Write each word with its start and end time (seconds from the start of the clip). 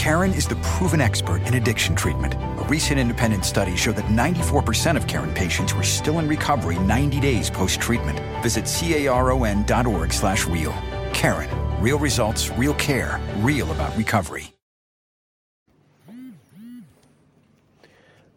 Karen 0.00 0.32
is 0.32 0.48
the 0.48 0.56
proven 0.62 1.02
expert 1.02 1.42
in 1.46 1.52
addiction 1.56 1.94
treatment. 1.94 2.32
A 2.32 2.64
recent 2.70 2.98
independent 2.98 3.44
study 3.44 3.76
showed 3.76 3.96
that 3.96 4.06
94% 4.06 4.96
of 4.96 5.06
Karen 5.06 5.30
patients 5.34 5.74
were 5.74 5.82
still 5.82 6.20
in 6.20 6.26
recovery 6.26 6.78
90 6.78 7.20
days 7.20 7.50
post-treatment. 7.50 8.18
Visit 8.42 8.64
caron.org 8.64 10.10
slash 10.10 10.46
real. 10.46 10.72
Karen. 11.12 11.50
Real 11.82 11.98
results, 11.98 12.48
real 12.56 12.72
care, 12.80 13.20
real 13.40 13.70
about 13.72 13.94
recovery. 13.94 14.54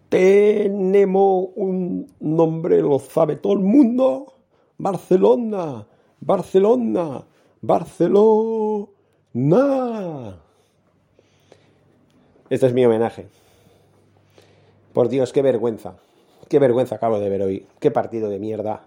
Tenemos 0.09 1.47
un 1.55 2.11
nombre, 2.19 2.81
lo 2.81 2.99
sabe 2.99 3.37
todo 3.37 3.53
el 3.53 3.59
mundo. 3.59 4.33
Barcelona, 4.77 5.87
Barcelona, 6.19 7.23
Barcelona. 7.61 8.89
Este 12.53 12.67
es 12.67 12.73
mi 12.75 12.85
homenaje. 12.85 13.25
Por 14.93 15.09
Dios, 15.09 15.33
qué 15.33 15.41
vergüenza. 15.41 15.95
Qué 16.49 16.59
vergüenza 16.59 16.93
acabo 16.93 17.19
de 17.19 17.27
ver 17.27 17.41
hoy. 17.41 17.65
Qué 17.79 17.89
partido 17.89 18.29
de 18.29 18.37
mierda. 18.37 18.85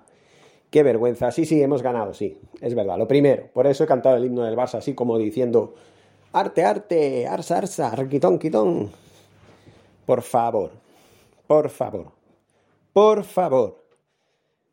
Qué 0.70 0.84
vergüenza. 0.84 1.33
Sí, 1.33 1.47
sí, 1.47 1.61
hemos 1.61 1.83
ganado, 1.83 2.14
sí. 2.14 2.39
Es 2.61 2.77
verdad. 2.77 2.97
Lo 2.97 3.09
primero. 3.09 3.48
Por 3.53 3.67
eso 3.67 3.83
he 3.83 3.89
cantado 3.89 4.19
el 4.19 4.27
himno 4.27 4.44
del 4.44 4.55
Barça 4.55 4.75
así 4.78 4.94
como 4.94 5.19
diciendo 5.19 5.75
arte, 6.33 6.64
arte, 6.64 7.27
arsa, 7.27 7.59
arsa, 7.59 7.92
quitón, 8.09 8.39
quitón. 8.39 8.92
Por 10.05 10.22
favor. 10.22 10.70
Por 11.48 11.69
favor. 11.69 12.12
Por 12.92 13.25
favor. 13.25 13.84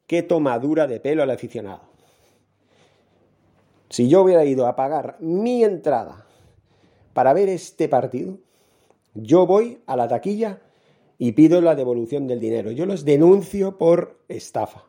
Qué 0.06 0.22
tomadura 0.22 0.86
de 0.86 1.00
pelo 1.00 1.24
al 1.24 1.32
aficionado. 1.32 1.82
Si 3.90 4.08
yo 4.08 4.22
hubiera 4.22 4.46
ido 4.46 4.68
a 4.68 4.76
pagar 4.76 5.18
mi 5.20 5.64
entrada 5.64 6.28
para 7.16 7.34
ver 7.34 7.50
este 7.50 7.90
partido, 7.90 8.38
yo 9.14 9.46
voy 9.46 9.82
a 9.86 9.96
la 9.96 10.08
taquilla 10.08 10.62
y 11.18 11.34
pido 11.34 11.62
la 11.62 11.76
devolución 11.76 12.28
del 12.28 12.40
dinero. 12.40 12.72
Yo 12.72 12.86
los 12.86 13.06
denuncio 13.06 13.78
por 13.78 14.20
estafa. 14.28 14.86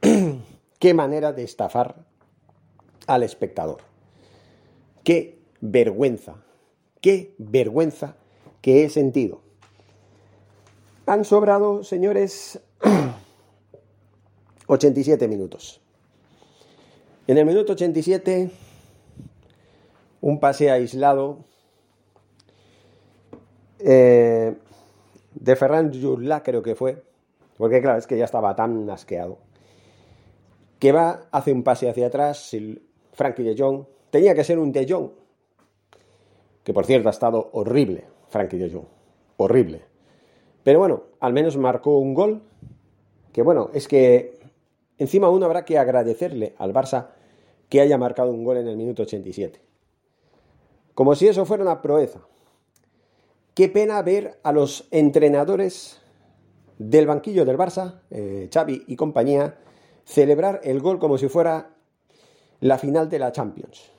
Qué 0.78 0.94
manera 0.94 1.32
de 1.32 1.44
estafar 1.44 2.04
al 3.06 3.22
espectador. 3.22 3.78
Qué 5.04 5.40
vergüenza. 5.60 6.36
Qué 7.00 7.34
vergüenza 7.38 8.16
que 8.60 8.84
he 8.84 8.90
sentido. 8.90 9.40
Han 11.06 11.24
sobrado, 11.24 11.82
señores, 11.82 12.60
87 14.66 15.26
minutos. 15.28 15.80
En 17.26 17.38
el 17.38 17.46
minuto 17.46 17.72
87, 17.72 18.50
un 20.20 20.40
pase 20.40 20.70
aislado 20.70 21.49
eh, 23.84 24.54
de 25.34 25.56
Ferran 25.56 25.92
Jurla, 25.92 26.42
creo 26.42 26.62
que 26.62 26.74
fue, 26.74 27.02
porque 27.56 27.80
claro, 27.80 27.98
es 27.98 28.06
que 28.06 28.16
ya 28.16 28.24
estaba 28.24 28.54
tan 28.54 28.88
asqueado, 28.90 29.38
que 30.78 30.92
va, 30.92 31.28
hace 31.30 31.52
un 31.52 31.62
pase 31.62 31.88
hacia 31.88 32.06
atrás, 32.06 32.56
Frankie 33.12 33.42
de 33.42 33.56
Jong, 33.56 33.84
tenía 34.10 34.34
que 34.34 34.44
ser 34.44 34.58
un 34.58 34.72
de 34.72 34.86
Jong, 34.88 35.10
que 36.64 36.72
por 36.72 36.86
cierto 36.86 37.08
ha 37.08 37.12
estado 37.12 37.50
horrible, 37.52 38.04
Frankie 38.28 38.58
de 38.58 38.70
Jong, 38.70 38.86
horrible. 39.36 39.82
Pero 40.62 40.78
bueno, 40.78 41.04
al 41.20 41.32
menos 41.32 41.56
marcó 41.56 41.98
un 41.98 42.14
gol, 42.14 42.42
que 43.32 43.42
bueno, 43.42 43.70
es 43.72 43.88
que 43.88 44.38
encima 44.98 45.30
uno 45.30 45.46
habrá 45.46 45.64
que 45.64 45.78
agradecerle 45.78 46.54
al 46.58 46.72
Barça 46.72 47.08
que 47.68 47.80
haya 47.80 47.96
marcado 47.96 48.30
un 48.30 48.44
gol 48.44 48.58
en 48.58 48.68
el 48.68 48.76
minuto 48.76 49.02
87. 49.02 49.60
Como 50.94 51.14
si 51.14 51.28
eso 51.28 51.46
fuera 51.46 51.62
una 51.62 51.80
proeza. 51.80 52.20
Qué 53.54 53.68
pena 53.68 54.00
ver 54.02 54.38
a 54.42 54.52
los 54.52 54.86
entrenadores 54.90 56.00
del 56.78 57.06
banquillo 57.06 57.44
del 57.44 57.58
Barça, 57.58 58.00
eh, 58.10 58.48
Xavi 58.52 58.84
y 58.86 58.96
compañía, 58.96 59.58
celebrar 60.04 60.60
el 60.64 60.80
gol 60.80 60.98
como 60.98 61.18
si 61.18 61.28
fuera 61.28 61.74
la 62.60 62.78
final 62.78 63.08
de 63.08 63.18
la 63.18 63.32
Champions. 63.32 63.90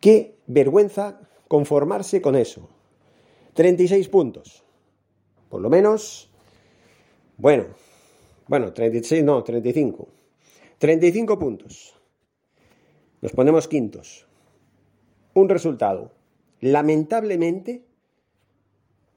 Qué 0.00 0.38
vergüenza 0.46 1.20
conformarse 1.48 2.20
con 2.20 2.36
eso. 2.36 2.68
36 3.54 4.08
puntos. 4.08 4.64
Por 5.48 5.60
lo 5.60 5.70
menos, 5.70 6.28
bueno, 7.36 7.66
bueno, 8.48 8.72
36, 8.72 9.24
no, 9.24 9.42
35. 9.42 10.08
35 10.78 11.38
puntos. 11.38 11.94
Nos 13.20 13.32
ponemos 13.32 13.66
quintos. 13.68 14.26
Un 15.34 15.48
resultado. 15.48 16.12
Lamentablemente, 16.60 17.85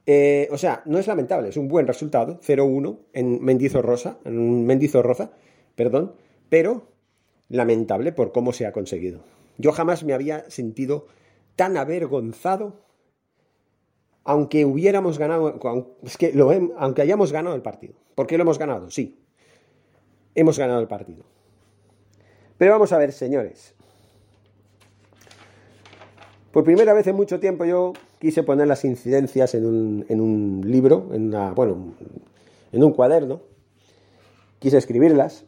eh, 0.05 0.47
o 0.51 0.57
sea, 0.57 0.81
no 0.85 0.97
es 0.97 1.07
lamentable, 1.07 1.49
es 1.49 1.57
un 1.57 1.67
buen 1.67 1.87
resultado, 1.87 2.39
0-1 2.41 2.97
en 3.13 3.43
Mendizorroza, 3.43 4.17
en 4.25 4.65
Mendizorroza, 4.65 5.31
perdón, 5.75 6.13
pero 6.49 6.87
lamentable 7.49 8.11
por 8.11 8.31
cómo 8.31 8.53
se 8.53 8.65
ha 8.65 8.71
conseguido. 8.71 9.21
Yo 9.57 9.71
jamás 9.71 10.03
me 10.03 10.13
había 10.13 10.49
sentido 10.49 11.07
tan 11.55 11.77
avergonzado 11.77 12.89
aunque 14.23 14.63
hubiéramos 14.63 15.17
ganado, 15.17 15.59
es 16.03 16.17
que 16.17 16.31
lo, 16.33 16.51
aunque 16.77 17.01
hayamos 17.01 17.31
ganado 17.31 17.55
el 17.55 17.63
partido. 17.63 17.95
¿Por 18.13 18.27
qué 18.27 18.37
lo 18.37 18.43
hemos 18.43 18.59
ganado? 18.59 18.91
Sí, 18.91 19.19
hemos 20.35 20.59
ganado 20.59 20.79
el 20.81 20.87
partido. 20.87 21.23
Pero 22.57 22.71
vamos 22.71 22.91
a 22.91 22.97
ver, 22.97 23.11
señores. 23.11 23.73
Por 26.51 26.63
primera 26.63 26.93
vez 26.93 27.07
en 27.07 27.15
mucho 27.15 27.39
tiempo 27.39 27.65
yo 27.65 27.93
quise 28.19 28.43
poner 28.43 28.67
las 28.67 28.85
incidencias 28.85 29.55
en 29.55 29.65
un, 29.65 30.05
en 30.09 30.21
un 30.21 30.61
libro, 30.65 31.09
en 31.13 31.27
una, 31.27 31.51
bueno, 31.51 31.93
en 32.71 32.83
un 32.83 32.91
cuaderno. 32.91 33.41
Quise 34.59 34.77
escribirlas. 34.77 35.45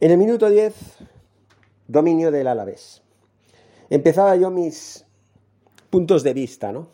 En 0.00 0.12
el 0.12 0.18
minuto 0.18 0.48
10, 0.48 0.74
dominio 1.88 2.30
del 2.30 2.46
Alavés. 2.46 3.02
Empezaba 3.90 4.36
yo 4.36 4.50
mis 4.50 5.04
puntos 5.90 6.22
de 6.22 6.32
vista, 6.32 6.72
¿no? 6.72 6.88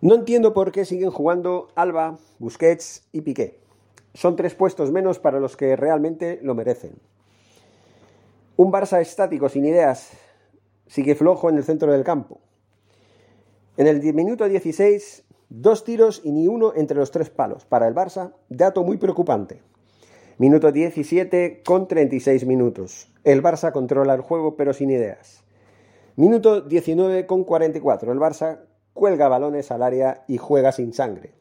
No 0.00 0.14
entiendo 0.14 0.52
por 0.52 0.72
qué 0.72 0.84
siguen 0.84 1.10
jugando 1.10 1.68
Alba, 1.74 2.18
Busquets 2.38 3.06
y 3.12 3.22
Piqué. 3.22 3.60
Son 4.14 4.36
tres 4.36 4.54
puestos 4.54 4.90
menos 4.90 5.18
para 5.18 5.40
los 5.40 5.56
que 5.56 5.76
realmente 5.76 6.38
lo 6.42 6.54
merecen. 6.54 6.92
Un 8.56 8.72
Barça 8.72 9.00
estático 9.00 9.48
sin 9.48 9.64
ideas 9.64 10.10
sigue 10.86 11.14
flojo 11.14 11.48
en 11.48 11.56
el 11.56 11.64
centro 11.64 11.92
del 11.92 12.04
campo. 12.04 12.40
En 13.78 13.86
el 13.86 14.00
minuto 14.14 14.48
16, 14.48 15.24
dos 15.50 15.84
tiros 15.84 16.22
y 16.24 16.32
ni 16.32 16.48
uno 16.48 16.72
entre 16.74 16.96
los 16.96 17.10
tres 17.10 17.28
palos. 17.28 17.66
Para 17.66 17.86
el 17.86 17.94
Barça, 17.94 18.32
dato 18.48 18.82
muy 18.84 18.96
preocupante. 18.96 19.60
Minuto 20.38 20.72
17 20.72 21.62
con 21.62 21.86
36 21.86 22.46
minutos. 22.46 23.12
El 23.22 23.42
Barça 23.42 23.72
controla 23.72 24.14
el 24.14 24.22
juego 24.22 24.56
pero 24.56 24.72
sin 24.72 24.90
ideas. 24.90 25.44
Minuto 26.16 26.62
19 26.62 27.26
con 27.26 27.44
44. 27.44 28.12
El 28.12 28.18
Barça 28.18 28.60
cuelga 28.94 29.28
balones 29.28 29.70
al 29.70 29.82
área 29.82 30.24
y 30.26 30.38
juega 30.38 30.72
sin 30.72 30.94
sangre. 30.94 31.34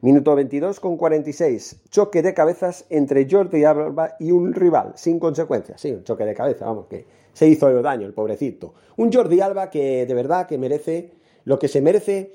Minuto 0.00 0.34
22 0.34 0.80
con 0.80 0.96
46. 0.96 1.82
Choque 1.90 2.22
de 2.22 2.34
cabezas 2.34 2.86
entre 2.90 3.28
Jordi 3.30 3.62
Alba 3.62 4.16
y 4.18 4.32
un 4.32 4.52
rival, 4.52 4.94
sin 4.96 5.20
consecuencias. 5.20 5.80
Sí, 5.80 5.92
un 5.92 6.02
choque 6.02 6.24
de 6.24 6.34
cabeza, 6.34 6.66
vamos, 6.66 6.86
que 6.86 7.06
se 7.32 7.46
hizo 7.46 7.70
daño 7.82 8.08
el 8.08 8.14
pobrecito. 8.14 8.74
Un 8.96 9.12
Jordi 9.12 9.40
Alba 9.40 9.70
que 9.70 10.04
de 10.06 10.14
verdad 10.14 10.48
que 10.48 10.58
merece, 10.58 11.21
lo 11.44 11.58
que 11.58 11.68
se 11.68 11.80
merece 11.80 12.32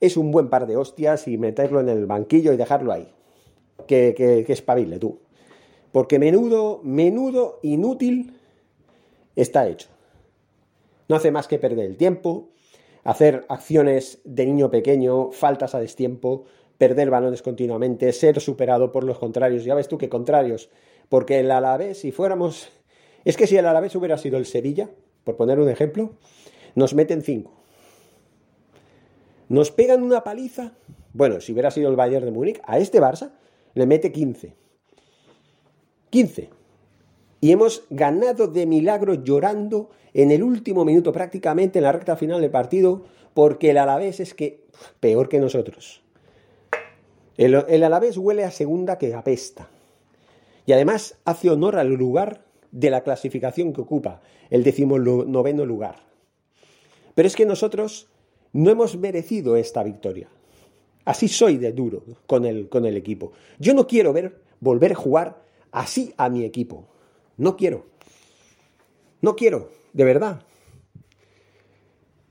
es 0.00 0.16
un 0.16 0.30
buen 0.30 0.48
par 0.48 0.66
de 0.66 0.76
hostias 0.76 1.28
y 1.28 1.38
meterlo 1.38 1.80
en 1.80 1.88
el 1.88 2.06
banquillo 2.06 2.52
y 2.52 2.56
dejarlo 2.56 2.92
ahí. 2.92 3.08
Que, 3.86 4.14
que, 4.16 4.44
que 4.44 4.52
espabile 4.52 4.98
tú. 4.98 5.20
Porque 5.92 6.18
menudo, 6.18 6.80
menudo 6.82 7.60
inútil 7.62 8.34
está 9.36 9.68
hecho. 9.68 9.88
No 11.08 11.16
hace 11.16 11.30
más 11.30 11.46
que 11.46 11.58
perder 11.58 11.86
el 11.86 11.96
tiempo, 11.96 12.48
hacer 13.04 13.44
acciones 13.48 14.18
de 14.24 14.46
niño 14.46 14.70
pequeño, 14.70 15.30
faltas 15.30 15.74
a 15.74 15.80
destiempo, 15.80 16.44
perder 16.78 17.10
balones 17.10 17.42
continuamente, 17.42 18.12
ser 18.12 18.40
superado 18.40 18.92
por 18.92 19.04
los 19.04 19.18
contrarios. 19.18 19.64
Ya 19.64 19.74
ves 19.74 19.88
tú 19.88 19.98
qué 19.98 20.08
contrarios, 20.08 20.68
porque 21.08 21.40
el 21.40 21.50
Alavés, 21.50 21.98
si 21.98 22.12
fuéramos... 22.12 22.68
Es 23.24 23.36
que 23.36 23.46
si 23.46 23.56
el 23.56 23.66
Alavés 23.66 23.94
hubiera 23.94 24.18
sido 24.18 24.38
el 24.38 24.46
Sevilla, 24.46 24.90
por 25.24 25.36
poner 25.36 25.58
un 25.58 25.68
ejemplo, 25.68 26.12
nos 26.74 26.94
meten 26.94 27.22
5. 27.22 27.50
Nos 29.48 29.70
pegan 29.70 30.02
una 30.02 30.24
paliza. 30.24 30.72
Bueno, 31.12 31.40
si 31.40 31.52
hubiera 31.52 31.70
sido 31.70 31.88
el 31.88 31.96
Bayern 31.96 32.24
de 32.24 32.30
Múnich, 32.32 32.60
a 32.64 32.78
este 32.78 33.00
Barça 33.00 33.32
le 33.74 33.86
mete 33.86 34.12
15. 34.12 34.54
15. 36.10 36.50
Y 37.40 37.52
hemos 37.52 37.84
ganado 37.90 38.48
de 38.48 38.66
milagro 38.66 39.14
llorando 39.14 39.90
en 40.14 40.30
el 40.30 40.42
último 40.42 40.84
minuto 40.84 41.12
prácticamente 41.12 41.78
en 41.78 41.84
la 41.84 41.92
recta 41.92 42.16
final 42.16 42.40
del 42.40 42.50
partido 42.50 43.04
porque 43.34 43.70
el 43.70 43.78
Alavés 43.78 44.20
es 44.20 44.34
que 44.34 44.64
peor 44.98 45.28
que 45.28 45.38
nosotros. 45.38 46.02
El, 47.36 47.54
el 47.68 47.84
Alavés 47.84 48.16
huele 48.16 48.44
a 48.44 48.50
segunda 48.50 48.98
que 48.98 49.14
apesta. 49.14 49.68
Y 50.64 50.72
además 50.72 51.18
hace 51.24 51.50
honor 51.50 51.76
al 51.76 51.88
lugar 51.88 52.44
de 52.72 52.90
la 52.90 53.02
clasificación 53.02 53.72
que 53.72 53.82
ocupa, 53.82 54.20
el 54.50 54.64
decimonoveno 54.64 55.64
lugar. 55.64 55.96
Pero 57.14 57.28
es 57.28 57.36
que 57.36 57.46
nosotros 57.46 58.08
no 58.56 58.70
hemos 58.70 58.96
merecido 58.96 59.56
esta 59.56 59.82
victoria. 59.82 60.28
Así 61.04 61.28
soy 61.28 61.56
de 61.56 61.72
duro 61.72 62.02
con 62.26 62.44
el, 62.44 62.68
con 62.68 62.84
el 62.84 62.96
equipo. 62.96 63.32
Yo 63.58 63.74
no 63.74 63.86
quiero 63.86 64.12
ver 64.12 64.42
volver 64.60 64.92
a 64.92 64.96
jugar 64.96 65.42
así 65.70 66.14
a 66.16 66.28
mi 66.28 66.44
equipo. 66.44 66.88
No 67.36 67.56
quiero. 67.56 67.86
No 69.20 69.36
quiero, 69.36 69.70
de 69.92 70.04
verdad. 70.04 70.42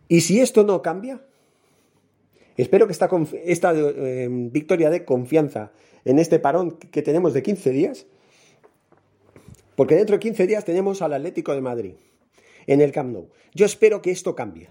Y 0.08 0.22
si 0.22 0.40
esto 0.40 0.64
no 0.64 0.82
cambia, 0.82 1.22
espero 2.58 2.88
que 2.88 2.94
esta, 2.94 3.10
esta 3.44 3.74
eh, 3.76 4.28
victoria 4.30 4.90
de 4.90 5.06
confianza 5.06 5.72
en 6.04 6.20
este 6.20 6.40
parón 6.40 6.72
que 6.72 7.02
tenemos 7.02 7.34
de 7.34 7.44
15 7.44 7.70
días 7.72 8.06
porque 9.76 9.96
dentro 9.96 10.16
de 10.16 10.20
15 10.22 10.48
días 10.48 10.66
tenemos 10.66 11.02
al 11.02 11.14
Atlético 11.14 11.54
de 11.54 11.62
Madrid 11.62 11.94
en 12.66 12.82
el 12.82 12.92
Camp 12.92 13.12
Nou. 13.12 13.30
Yo 13.54 13.66
espero 13.66 14.02
que 14.02 14.12
esto 14.12 14.36
cambie. 14.36 14.70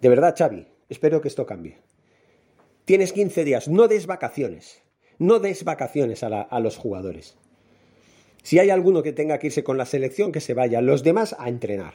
De 0.00 0.08
verdad, 0.08 0.34
Xavi, 0.36 0.66
espero 0.88 1.20
que 1.20 1.28
esto 1.28 1.46
cambie. 1.46 1.78
Tienes 2.84 3.12
15 3.12 3.44
días, 3.44 3.68
no 3.68 3.88
des 3.88 4.06
vacaciones. 4.06 4.82
No 5.18 5.38
des 5.38 5.64
vacaciones 5.64 6.22
a, 6.22 6.40
a 6.40 6.60
los 6.60 6.76
jugadores. 6.76 7.36
Si 8.42 8.58
hay 8.58 8.70
alguno 8.70 9.02
que 9.02 9.12
tenga 9.12 9.38
que 9.38 9.48
irse 9.48 9.62
con 9.62 9.76
la 9.76 9.84
selección, 9.84 10.32
que 10.32 10.40
se 10.40 10.54
vaya. 10.54 10.80
Los 10.80 11.02
demás 11.02 11.36
a 11.38 11.48
entrenar. 11.48 11.94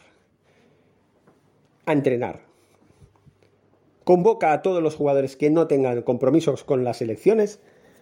A 1.86 1.94
entrenar. 1.94 2.42
Convoca 4.04 4.54
a 4.54 4.62
todos 4.62 4.84
los 4.84 4.96
jugadores 4.96 5.36
que 5.36 5.50
no 5.50 5.68
tengan 5.68 6.04
compromisos 6.04 6.64
con 6.64 6.84
las 6.84 6.98
selecciones 6.98 7.60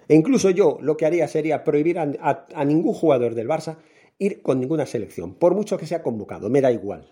e 0.07 0.15
incluso 0.15 0.49
yo 0.49 0.77
lo 0.81 0.97
que 0.97 1.05
haría 1.05 1.27
sería 1.27 1.63
prohibir 1.63 1.97
a, 1.97 2.65
ningún 2.65 2.93
jugador 2.93 3.35
del 3.35 3.47
Barça 3.47 3.77
ir 4.19 4.41
con 4.41 4.59
ninguna 4.59 4.85
selección, 4.85 5.33
por 5.33 5.55
mucho 5.55 5.77
que 5.77 5.87
sea 5.87 6.03
convocado, 6.03 6.49
me 6.49 6.61
da 6.61 6.71
igual. 6.71 7.11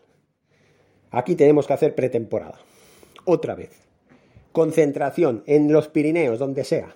Aquí 1.09 1.35
tenemos 1.35 1.67
que 1.67 1.73
hacer 1.73 1.95
pretemporada. 1.95 2.59
Otra 3.25 3.55
vez. 3.55 3.87
Concentración 4.51 5.43
en 5.45 5.71
los 5.71 5.87
Pirineos, 5.87 6.39
donde 6.39 6.63
sea. 6.63 6.95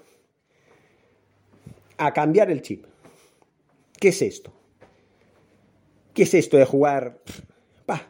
A 1.98 2.14
cambiar 2.14 2.52
el 2.52 2.62
chip. 2.62 2.86
¿Qué 4.00 4.10
es 4.10 4.22
esto? 4.22 4.52
¿Qué 6.14 6.24
es 6.24 6.34
esto 6.34 6.58
de 6.58 6.66
jugar? 6.66 7.22
Pa, 7.86 8.08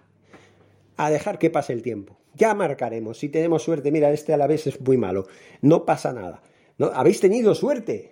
a 0.97 1.09
dejar 1.09 1.37
que 1.39 1.49
pase 1.49 1.73
el 1.73 1.81
tiempo. 1.81 2.17
Ya 2.35 2.53
marcaremos. 2.53 3.17
Si 3.17 3.29
tenemos 3.29 3.63
suerte, 3.63 3.91
mira, 3.91 4.11
este 4.11 4.33
a 4.33 4.45
es 4.45 4.81
muy 4.81 4.97
malo. 4.97 5.27
No 5.61 5.85
pasa 5.85 6.11
nada. 6.11 6.41
¿No? 6.77 6.87
Habéis 6.87 7.21
tenido 7.21 7.55
suerte. 7.55 8.11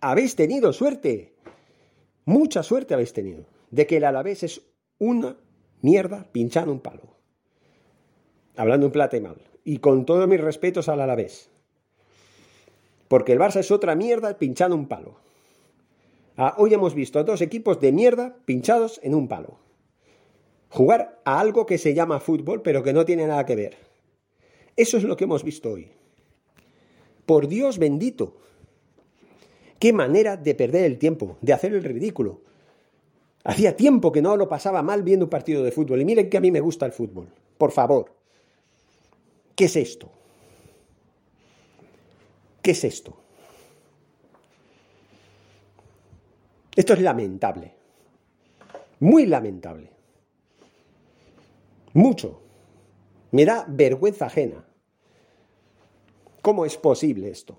Habéis 0.00 0.34
tenido 0.34 0.72
suerte. 0.72 1.34
Mucha 2.24 2.62
suerte 2.62 2.94
habéis 2.94 3.12
tenido. 3.12 3.46
De 3.70 3.86
que 3.86 3.98
el 3.98 4.04
Alavés 4.04 4.42
es 4.42 4.62
una 4.98 5.36
mierda 5.82 6.28
pinchando 6.32 6.72
un 6.72 6.80
palo. 6.80 7.19
Hablando 8.60 8.88
un 8.88 8.92
plata 8.92 9.16
y 9.16 9.22
mal. 9.22 9.38
Y 9.64 9.78
con 9.78 10.04
todos 10.04 10.28
mis 10.28 10.38
respetos 10.38 10.90
al 10.90 11.00
Alavés. 11.00 11.48
Porque 13.08 13.32
el 13.32 13.38
Barça 13.38 13.60
es 13.60 13.70
otra 13.70 13.94
mierda 13.94 14.36
pinchando 14.36 14.76
un 14.76 14.86
palo. 14.86 15.14
Ah, 16.36 16.54
hoy 16.58 16.74
hemos 16.74 16.94
visto 16.94 17.24
dos 17.24 17.40
equipos 17.40 17.80
de 17.80 17.90
mierda 17.90 18.36
pinchados 18.44 19.00
en 19.02 19.14
un 19.14 19.28
palo. 19.28 19.56
Jugar 20.68 21.22
a 21.24 21.40
algo 21.40 21.64
que 21.64 21.78
se 21.78 21.94
llama 21.94 22.20
fútbol, 22.20 22.60
pero 22.60 22.82
que 22.82 22.92
no 22.92 23.06
tiene 23.06 23.26
nada 23.26 23.46
que 23.46 23.56
ver. 23.56 23.78
Eso 24.76 24.98
es 24.98 25.04
lo 25.04 25.16
que 25.16 25.24
hemos 25.24 25.42
visto 25.42 25.70
hoy. 25.70 25.88
Por 27.24 27.48
Dios 27.48 27.78
bendito. 27.78 28.36
Qué 29.78 29.94
manera 29.94 30.36
de 30.36 30.54
perder 30.54 30.84
el 30.84 30.98
tiempo, 30.98 31.38
de 31.40 31.54
hacer 31.54 31.72
el 31.72 31.82
ridículo. 31.82 32.42
Hacía 33.42 33.74
tiempo 33.74 34.12
que 34.12 34.20
no 34.20 34.36
lo 34.36 34.50
pasaba 34.50 34.82
mal 34.82 35.02
viendo 35.02 35.24
un 35.24 35.30
partido 35.30 35.62
de 35.64 35.72
fútbol. 35.72 36.02
Y 36.02 36.04
miren 36.04 36.28
que 36.28 36.36
a 36.36 36.42
mí 36.42 36.50
me 36.50 36.60
gusta 36.60 36.84
el 36.84 36.92
fútbol. 36.92 37.28
Por 37.56 37.70
favor. 37.70 38.19
¿Qué 39.60 39.66
es 39.66 39.76
esto? 39.76 40.10
¿Qué 42.62 42.70
es 42.70 42.82
esto? 42.82 43.14
Esto 46.74 46.94
es 46.94 47.02
lamentable. 47.02 47.74
Muy 49.00 49.26
lamentable. 49.26 49.90
Mucho. 51.92 52.40
Me 53.32 53.44
da 53.44 53.66
vergüenza 53.68 54.24
ajena. 54.24 54.64
¿Cómo 56.40 56.64
es 56.64 56.78
posible 56.78 57.28
esto? 57.28 57.58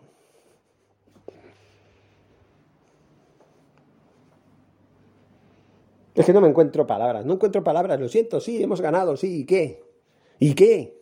Es 6.16 6.26
que 6.26 6.34
no 6.34 6.42
me 6.42 6.50
encuentro 6.50 6.88
palabras, 6.88 7.28
no 7.28 7.34
encuentro 7.34 7.64
palabras, 7.64 8.00
lo 8.00 8.10
siento, 8.10 8.40
sí, 8.40 8.64
hemos 8.64 8.82
ganado, 8.82 9.16
sí, 9.16 9.42
¿y 9.42 9.46
qué? 9.46 9.84
¿Y 10.40 10.56
qué? 10.56 11.02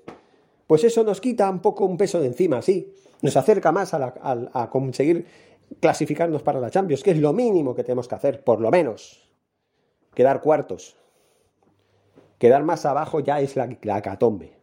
Pues 0.70 0.84
eso 0.84 1.04
nos 1.04 1.20
quita 1.20 1.50
un 1.50 1.62
poco 1.62 1.86
un 1.86 1.98
peso 1.98 2.22
de 2.22 2.28
encima, 2.28 2.62
sí, 2.62 2.94
nos 3.24 3.36
acerca 3.36 3.72
más 3.72 3.96
a, 3.96 4.70
conseguir 4.70 5.26
clasificarnos 5.80 6.44
para 6.44 6.60
la 6.60 6.70
Champions, 6.70 7.02
que 7.02 7.10
es 7.10 7.18
lo 7.18 7.34
mínimo 7.34 7.74
que 7.74 7.84
tenemos 7.84 8.08
que 8.08 8.14
hacer, 8.14 8.44
por 8.44 8.62
lo 8.62 8.70
menos, 8.70 9.28
quedar 10.14 10.42
cuartos. 10.42 10.96
Quedar 12.38 12.64
más 12.64 12.86
abajo 12.86 13.20
ya 13.20 13.42
es 13.42 13.56
la, 13.56 13.76
la 13.82 14.02
catombe 14.04 14.60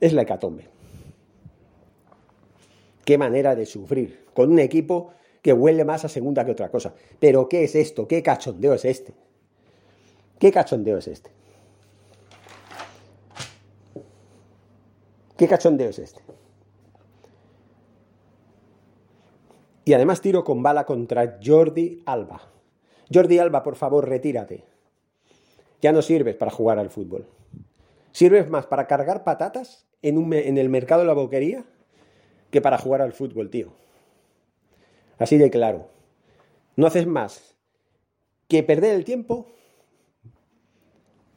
es 0.00 0.12
la 0.12 0.22
hecatombe. 0.22 0.68
Qué 3.04 3.18
manera 3.18 3.54
de 3.54 3.66
sufrir 3.66 4.26
con 4.34 4.50
un 4.50 4.58
equipo 4.58 5.12
que 5.42 5.52
huele 5.52 5.84
más 5.84 6.04
a 6.04 6.08
segunda 6.08 6.44
que 6.44 6.52
otra 6.52 6.70
cosa. 6.70 6.94
Pero 7.18 7.48
¿qué 7.48 7.64
es 7.64 7.74
esto? 7.74 8.08
¿Qué 8.08 8.22
cachondeo 8.22 8.74
es 8.74 8.84
este? 8.84 9.14
¿Qué 10.38 10.50
cachondeo 10.50 10.98
es 10.98 11.08
este? 11.08 11.35
¿Qué 15.36 15.46
cachondeo 15.46 15.90
es 15.90 15.98
este? 15.98 16.22
Y 19.84 19.92
además 19.92 20.20
tiro 20.20 20.42
con 20.42 20.62
bala 20.62 20.84
contra 20.84 21.38
Jordi 21.44 22.02
Alba. 22.06 22.40
Jordi 23.12 23.38
Alba, 23.38 23.62
por 23.62 23.76
favor, 23.76 24.08
retírate. 24.08 24.64
Ya 25.80 25.92
no 25.92 26.02
sirves 26.02 26.34
para 26.34 26.50
jugar 26.50 26.78
al 26.78 26.90
fútbol. 26.90 27.26
Sirves 28.10 28.48
más 28.48 28.66
para 28.66 28.86
cargar 28.86 29.22
patatas 29.22 29.86
en, 30.02 30.58
el 30.58 30.68
mercado 30.68 31.02
de 31.02 31.06
la 31.06 31.12
boquería 31.12 31.64
que 32.50 32.60
para 32.60 32.78
jugar 32.78 33.02
al 33.02 33.12
fútbol, 33.12 33.50
tío. 33.50 33.74
Así 35.18 35.38
de 35.38 35.50
claro. 35.50 35.88
No 36.74 36.86
haces 36.86 37.06
más 37.06 37.56
que 38.48 38.62
perder 38.62 38.94
el 38.94 39.04
tiempo 39.04 39.46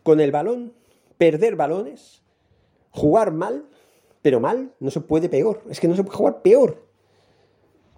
con 0.04 0.20
el 0.20 0.32
balón, 0.32 0.74
perder 1.18 1.56
balones, 1.56 2.24
jugar 2.92 3.32
mal, 3.32 3.70
pero 4.22 4.40
mal, 4.40 4.74
no 4.80 4.92
se 4.92 5.02
puede 5.02 5.30
peor. 5.30 5.64
Es 5.70 5.80
que 5.80 5.88
no 5.88 5.96
se 5.96 6.04
puede 6.04 6.18
jugar 6.18 6.42
peor. 6.42 6.86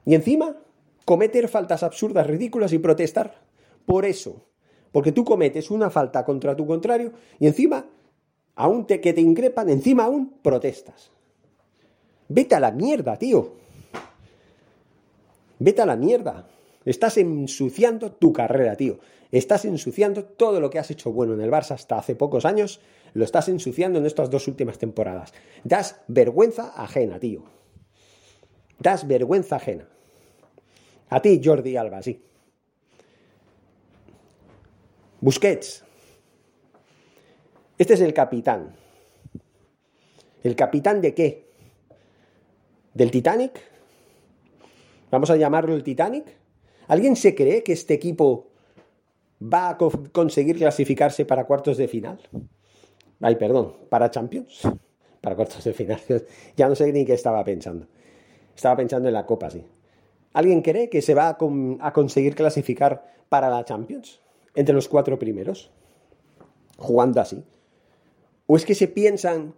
Y 0.05 0.15
encima, 0.15 0.57
cometer 1.05 1.47
faltas 1.47 1.83
absurdas, 1.83 2.27
ridículas 2.27 2.73
y 2.73 2.79
protestar 2.79 3.41
por 3.85 4.05
eso. 4.05 4.43
Porque 4.91 5.11
tú 5.11 5.23
cometes 5.23 5.71
una 5.71 5.89
falta 5.89 6.25
contra 6.25 6.55
tu 6.55 6.65
contrario 6.67 7.13
y 7.39 7.47
encima 7.47 7.85
aún 8.55 8.85
te, 8.85 8.99
que 8.99 9.13
te 9.13 9.21
increpan, 9.21 9.69
encima 9.69 10.05
aún 10.05 10.33
protestas. 10.41 11.11
Vete 12.27 12.55
a 12.55 12.59
la 12.59 12.71
mierda, 12.71 13.17
tío. 13.17 13.53
Vete 15.59 15.81
a 15.81 15.85
la 15.85 15.95
mierda. 15.95 16.47
Estás 16.85 17.17
ensuciando 17.17 18.11
tu 18.11 18.33
carrera, 18.33 18.75
tío. 18.75 18.99
Estás 19.31 19.65
ensuciando 19.65 20.25
todo 20.25 20.59
lo 20.59 20.69
que 20.69 20.79
has 20.79 20.91
hecho 20.91 21.11
bueno 21.11 21.33
en 21.33 21.41
el 21.41 21.49
Barça 21.49 21.71
hasta 21.71 21.97
hace 21.97 22.15
pocos 22.15 22.45
años. 22.45 22.81
Lo 23.13 23.23
estás 23.23 23.47
ensuciando 23.47 23.99
en 23.99 24.05
estas 24.05 24.29
dos 24.29 24.47
últimas 24.47 24.77
temporadas. 24.77 25.33
Das 25.63 26.01
vergüenza 26.07 26.73
ajena, 26.75 27.19
tío. 27.19 27.43
Das 28.79 29.07
vergüenza 29.07 29.55
ajena. 29.55 29.87
A 31.09 31.21
ti, 31.21 31.41
Jordi 31.43 31.77
Alba, 31.77 32.01
sí. 32.01 32.21
Busquets, 35.21 35.83
este 37.81 37.95
es 37.95 38.01
el 38.01 38.13
capitán. 38.13 38.75
¿El 40.43 40.55
capitán 40.55 41.01
de 41.01 41.15
qué? 41.15 41.47
¿Del 42.93 43.09
Titanic? 43.09 43.59
¿Vamos 45.09 45.31
a 45.31 45.35
llamarlo 45.35 45.73
el 45.73 45.81
Titanic? 45.81 46.25
¿Alguien 46.87 47.15
se 47.15 47.33
cree 47.33 47.63
que 47.63 47.73
este 47.73 47.95
equipo 47.95 48.50
va 49.41 49.69
a 49.69 49.77
conseguir 50.11 50.57
clasificarse 50.57 51.25
para 51.25 51.45
cuartos 51.45 51.77
de 51.77 51.87
final? 51.87 52.19
Ay, 53.19 53.35
perdón, 53.35 53.73
para 53.89 54.11
Champions, 54.11 54.61
para 55.21 55.35
cuartos 55.35 55.63
de 55.63 55.73
final. 55.73 56.01
Ya 56.55 56.67
no 56.67 56.75
sé 56.75 56.91
ni 56.93 57.05
qué 57.05 57.13
estaba 57.13 57.43
pensando. 57.43 57.87
Estaba 58.55 58.75
pensando 58.75 59.07
en 59.07 59.13
la 59.13 59.25
Copa, 59.25 59.49
sí. 59.49 59.65
¿Alguien 60.33 60.61
cree 60.61 60.89
que 60.89 61.01
se 61.01 61.13
va 61.13 61.29
a, 61.29 61.93
conseguir 61.93 62.35
clasificar 62.35 63.03
para 63.29 63.49
la 63.49 63.65
Champions? 63.65 64.21
Entre 64.55 64.73
los 64.73 64.87
cuatro 64.87 65.19
primeros. 65.19 65.71
Jugando 66.77 67.19
así. 67.19 67.43
¿O 68.47 68.55
es 68.55 68.65
que 68.65 68.75
se 68.75 68.87
piensan 68.87 69.55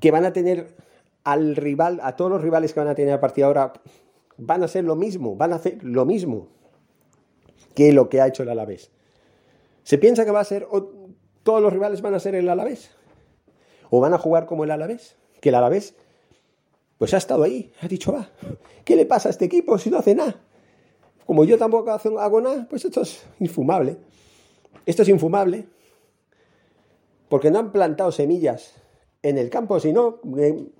que 0.00 0.10
van 0.10 0.24
a 0.24 0.32
tener 0.32 0.74
al 1.22 1.56
rival, 1.56 2.00
a 2.02 2.16
todos 2.16 2.30
los 2.30 2.42
rivales 2.42 2.72
que 2.72 2.80
van 2.80 2.88
a 2.88 2.94
tener 2.94 3.14
a 3.14 3.20
partir 3.20 3.42
de 3.42 3.46
ahora, 3.46 3.72
van 4.38 4.62
a 4.62 4.68
ser 4.68 4.84
lo 4.84 4.96
mismo, 4.96 5.36
van 5.36 5.52
a 5.52 5.56
hacer 5.56 5.82
lo 5.82 6.04
mismo 6.04 6.48
que 7.74 7.92
lo 7.92 8.08
que 8.08 8.20
ha 8.20 8.26
hecho 8.26 8.42
el 8.42 8.48
Alavés? 8.48 8.90
¿Se 9.82 9.98
piensa 9.98 10.24
que 10.24 10.30
va 10.30 10.40
a 10.40 10.44
ser, 10.44 10.66
o 10.70 10.90
todos 11.42 11.60
los 11.60 11.72
rivales 11.72 12.00
van 12.00 12.14
a 12.14 12.20
ser 12.20 12.34
el 12.34 12.48
Alavés? 12.48 12.90
¿O 13.90 14.00
van 14.00 14.14
a 14.14 14.18
jugar 14.18 14.46
como 14.46 14.64
el 14.64 14.70
Alavés? 14.70 15.16
Que 15.40 15.50
el 15.50 15.54
Alavés, 15.54 15.94
pues 16.98 17.12
ha 17.14 17.18
estado 17.18 17.42
ahí, 17.42 17.72
ha 17.80 17.88
dicho, 17.88 18.12
va, 18.12 18.30
¿qué 18.84 18.96
le 18.96 19.06
pasa 19.06 19.28
a 19.28 19.30
este 19.30 19.44
equipo 19.44 19.76
si 19.78 19.90
no 19.90 19.98
hace 19.98 20.14
nada? 20.14 20.40
Como 21.26 21.44
yo 21.44 21.58
tampoco 21.58 21.90
hago 21.90 22.40
nada, 22.40 22.66
pues 22.68 22.84
esto 22.84 23.02
es 23.02 23.24
infumable. 23.40 23.96
Esto 24.86 25.02
es 25.02 25.08
infumable. 25.08 25.66
Porque 27.28 27.50
no 27.50 27.58
han 27.58 27.72
plantado 27.72 28.12
semillas 28.12 28.74
en 29.22 29.38
el 29.38 29.48
campo, 29.48 29.80
si 29.80 29.92
no, 29.92 30.20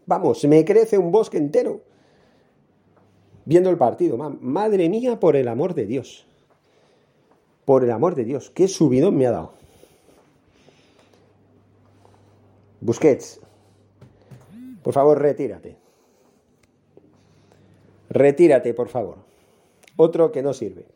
vamos, 0.04 0.44
me 0.44 0.64
crece 0.64 0.98
un 0.98 1.10
bosque 1.10 1.38
entero 1.38 1.80
viendo 3.46 3.70
el 3.70 3.78
partido. 3.78 4.18
Madre 4.18 4.88
mía, 4.90 5.18
por 5.18 5.36
el 5.36 5.48
amor 5.48 5.74
de 5.74 5.86
Dios. 5.86 6.26
Por 7.64 7.84
el 7.84 7.90
amor 7.90 8.14
de 8.14 8.24
Dios, 8.24 8.50
qué 8.50 8.68
subidón 8.68 9.16
me 9.16 9.26
ha 9.26 9.30
dado. 9.30 9.52
Busquets, 12.80 13.40
por 14.82 14.92
favor, 14.92 15.18
retírate. 15.18 15.78
Retírate, 18.10 18.74
por 18.74 18.88
favor. 18.88 19.16
Otro 19.96 20.30
que 20.30 20.42
no 20.42 20.52
sirve. 20.52 20.86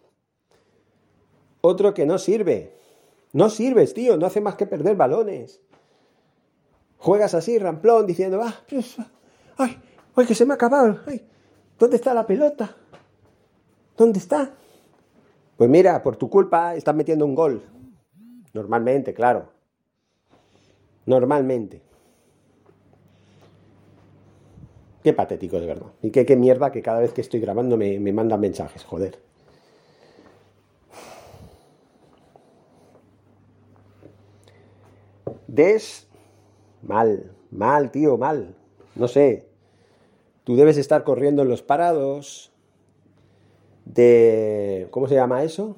Otro 1.63 1.95
que 1.95 2.05
no 2.05 2.19
sirve. 2.19 2.75
No 3.33 3.49
sirves, 3.49 3.95
tío, 3.95 4.19
no 4.19 4.27
hace 4.27 4.43
más 4.43 4.57
que 4.57 4.67
perder 4.67 4.95
balones. 4.95 5.61
Juegas 6.99 7.35
así, 7.35 7.59
ramplón, 7.59 8.07
diciendo, 8.07 8.41
ah, 8.43 8.55
ay, 9.57 9.79
ay, 10.15 10.27
que 10.27 10.35
se 10.35 10.45
me 10.45 10.53
ha 10.53 10.57
acabado, 10.57 11.01
ay, 11.07 11.27
¿dónde 11.79 11.97
está 11.97 12.13
la 12.13 12.27
pelota? 12.27 12.77
¿Dónde 13.97 14.19
está? 14.19 14.55
Pues 15.59 15.69
mira, 15.69 16.05
por 16.05 16.15
tu 16.15 16.31
culpa 16.31 16.77
estás 16.77 16.95
metiendo 16.95 17.27
un 17.27 17.35
gol. 17.35 17.61
Normalmente, 18.55 19.13
claro. 19.13 19.51
Normalmente. 21.05 21.83
Qué 25.03 25.13
patético, 25.13 25.59
de 25.59 25.67
verdad. 25.67 25.89
Y 26.01 26.13
qué, 26.13 26.25
qué 26.25 26.37
mierda 26.37 26.71
que 26.71 26.81
cada 26.81 27.01
vez 27.01 27.13
que 27.13 27.23
estoy 27.23 27.41
grabando 27.41 27.77
me, 27.77 27.99
me 27.99 28.13
mandan 28.13 28.39
mensajes, 28.39 28.85
joder. 28.85 29.19
Des 35.49 36.07
Mal, 36.83 37.33
mal, 37.51 37.91
tío, 37.91 38.17
mal. 38.17 38.55
No 38.95 39.09
sé. 39.09 39.49
Tú 40.45 40.55
debes 40.55 40.77
estar 40.77 41.03
corriendo 41.03 41.43
en 41.43 41.49
los 41.49 41.63
parados 41.63 42.53
de... 43.95 44.89
¿Cómo 44.91 45.09
se 45.09 45.15
llama 45.15 45.43
eso? 45.43 45.77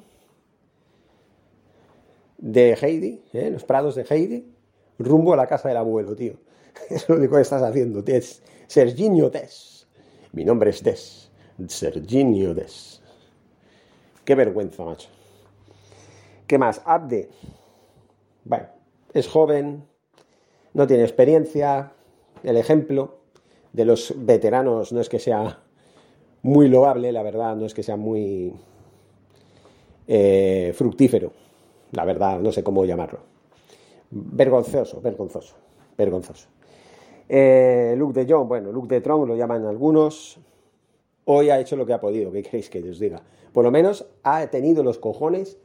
De 2.39 2.77
Heidi, 2.81 3.23
¿eh? 3.33 3.51
los 3.51 3.65
prados 3.65 3.95
de 3.95 4.07
Heidi, 4.09 4.53
rumbo 4.99 5.35
a 5.35 5.37
la 5.37 5.47
casa 5.47 5.69
del 5.69 5.77
abuelo, 5.77 6.15
tío. 6.15 6.35
Es 6.91 7.09
lo 7.09 7.17
único 7.17 7.37
que 7.37 7.43
estás 7.43 7.63
haciendo. 7.63 8.03
Es 8.07 8.43
Serginho 8.67 9.31
Des. 9.31 9.87
Mi 10.33 10.45
nombre 10.45 10.71
es 10.71 10.83
Des. 10.83 11.31
Serginho 11.69 12.55
Des. 12.55 13.03
Qué 14.25 14.35
vergüenza, 14.35 14.85
macho. 14.85 15.09
¿Qué 16.47 16.59
más? 16.59 16.81
Abde. 16.85 17.29
Bueno, 18.45 18.67
es 19.13 19.29
joven, 19.29 19.85
no 20.73 20.87
tiene 20.87 21.03
experiencia, 21.03 21.93
el 22.43 22.57
ejemplo 22.57 23.21
de 23.73 23.85
los 23.85 24.15
veteranos 24.17 24.93
no 24.93 25.01
es 25.01 25.09
que 25.09 25.19
sea 25.19 25.63
muy 26.43 26.69
loable, 26.69 27.13
la 27.13 27.23
verdad, 27.23 27.57
no 27.57 27.67
es 27.67 27.75
que 27.75 27.83
sea 27.83 27.97
muy 27.97 28.53
eh, 30.07 30.73
fructífero, 30.75 31.33
la 31.93 32.05
verdad, 32.05 32.41
no 32.41 32.53
sé 32.53 32.63
cómo 32.63 32.85
llamarlo. 32.85 33.21
Vergonzoso, 34.11 35.01
vergonzoso, 35.01 35.55
vergonzoso. 35.97 36.49
Eh, 37.29 37.95
Luke 37.97 38.25
de 38.25 38.33
John, 38.33 38.49
bueno, 38.49 38.73
Luke 38.73 38.93
de 38.93 39.01
Tron 39.01 39.29
lo 39.29 39.37
llaman 39.37 39.65
algunos. 39.67 40.41
Hoy 41.27 41.51
ha 41.51 41.61
hecho 41.61 41.77
lo 41.77 41.87
que 41.87 41.93
ha 41.93 42.01
podido, 42.01 42.33
¿qué 42.33 42.43
queréis 42.43 42.69
que 42.71 42.81
os 42.89 42.99
diga? 42.99 43.23
Por 43.53 43.65
lo 43.65 43.71
menos 43.71 44.07
ha 44.25 44.45
tenido 44.49 44.83
los 44.83 44.99
cojones 44.99 45.59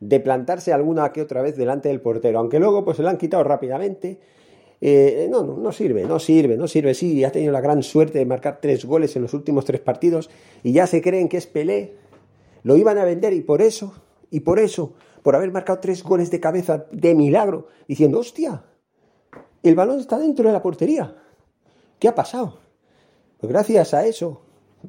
de 0.00 0.18
plantarse 0.18 0.72
alguna 0.72 1.12
que 1.12 1.22
otra 1.22 1.42
vez 1.42 1.56
delante 1.56 1.88
del 1.88 2.00
portero, 2.00 2.40
aunque 2.40 2.58
luego 2.58 2.84
pues 2.84 2.96
se 2.96 3.04
lo 3.04 3.08
han 3.08 3.18
quitado 3.18 3.44
rápidamente 3.44 4.18
eh, 4.84 5.28
no, 5.30 5.44
no, 5.44 5.56
no 5.56 5.70
sirve, 5.70 6.02
no 6.02 6.18
sirve, 6.18 6.56
no 6.56 6.66
sirve. 6.66 6.92
Sí, 6.94 7.22
ha 7.22 7.30
tenido 7.30 7.52
la 7.52 7.60
gran 7.60 7.84
suerte 7.84 8.18
de 8.18 8.26
marcar 8.26 8.58
tres 8.60 8.84
goles 8.84 9.14
en 9.14 9.22
los 9.22 9.32
últimos 9.32 9.64
tres 9.64 9.80
partidos 9.80 10.28
y 10.64 10.72
ya 10.72 10.88
se 10.88 11.00
creen 11.00 11.28
que 11.28 11.36
es 11.36 11.46
Pelé. 11.46 11.94
Lo 12.64 12.76
iban 12.76 12.98
a 12.98 13.04
vender 13.04 13.32
y 13.32 13.42
por 13.42 13.62
eso, 13.62 13.94
y 14.28 14.40
por 14.40 14.58
eso, 14.58 14.94
por 15.22 15.36
haber 15.36 15.52
marcado 15.52 15.78
tres 15.78 16.02
goles 16.02 16.32
de 16.32 16.40
cabeza 16.40 16.86
de 16.90 17.14
milagro, 17.14 17.68
diciendo, 17.86 18.18
hostia, 18.18 18.64
el 19.62 19.76
balón 19.76 20.00
está 20.00 20.18
dentro 20.18 20.48
de 20.48 20.52
la 20.52 20.62
portería. 20.62 21.14
¿Qué 22.00 22.08
ha 22.08 22.14
pasado? 22.16 22.58
Pues 23.38 23.52
gracias 23.52 23.94
a 23.94 24.04
eso 24.04 24.42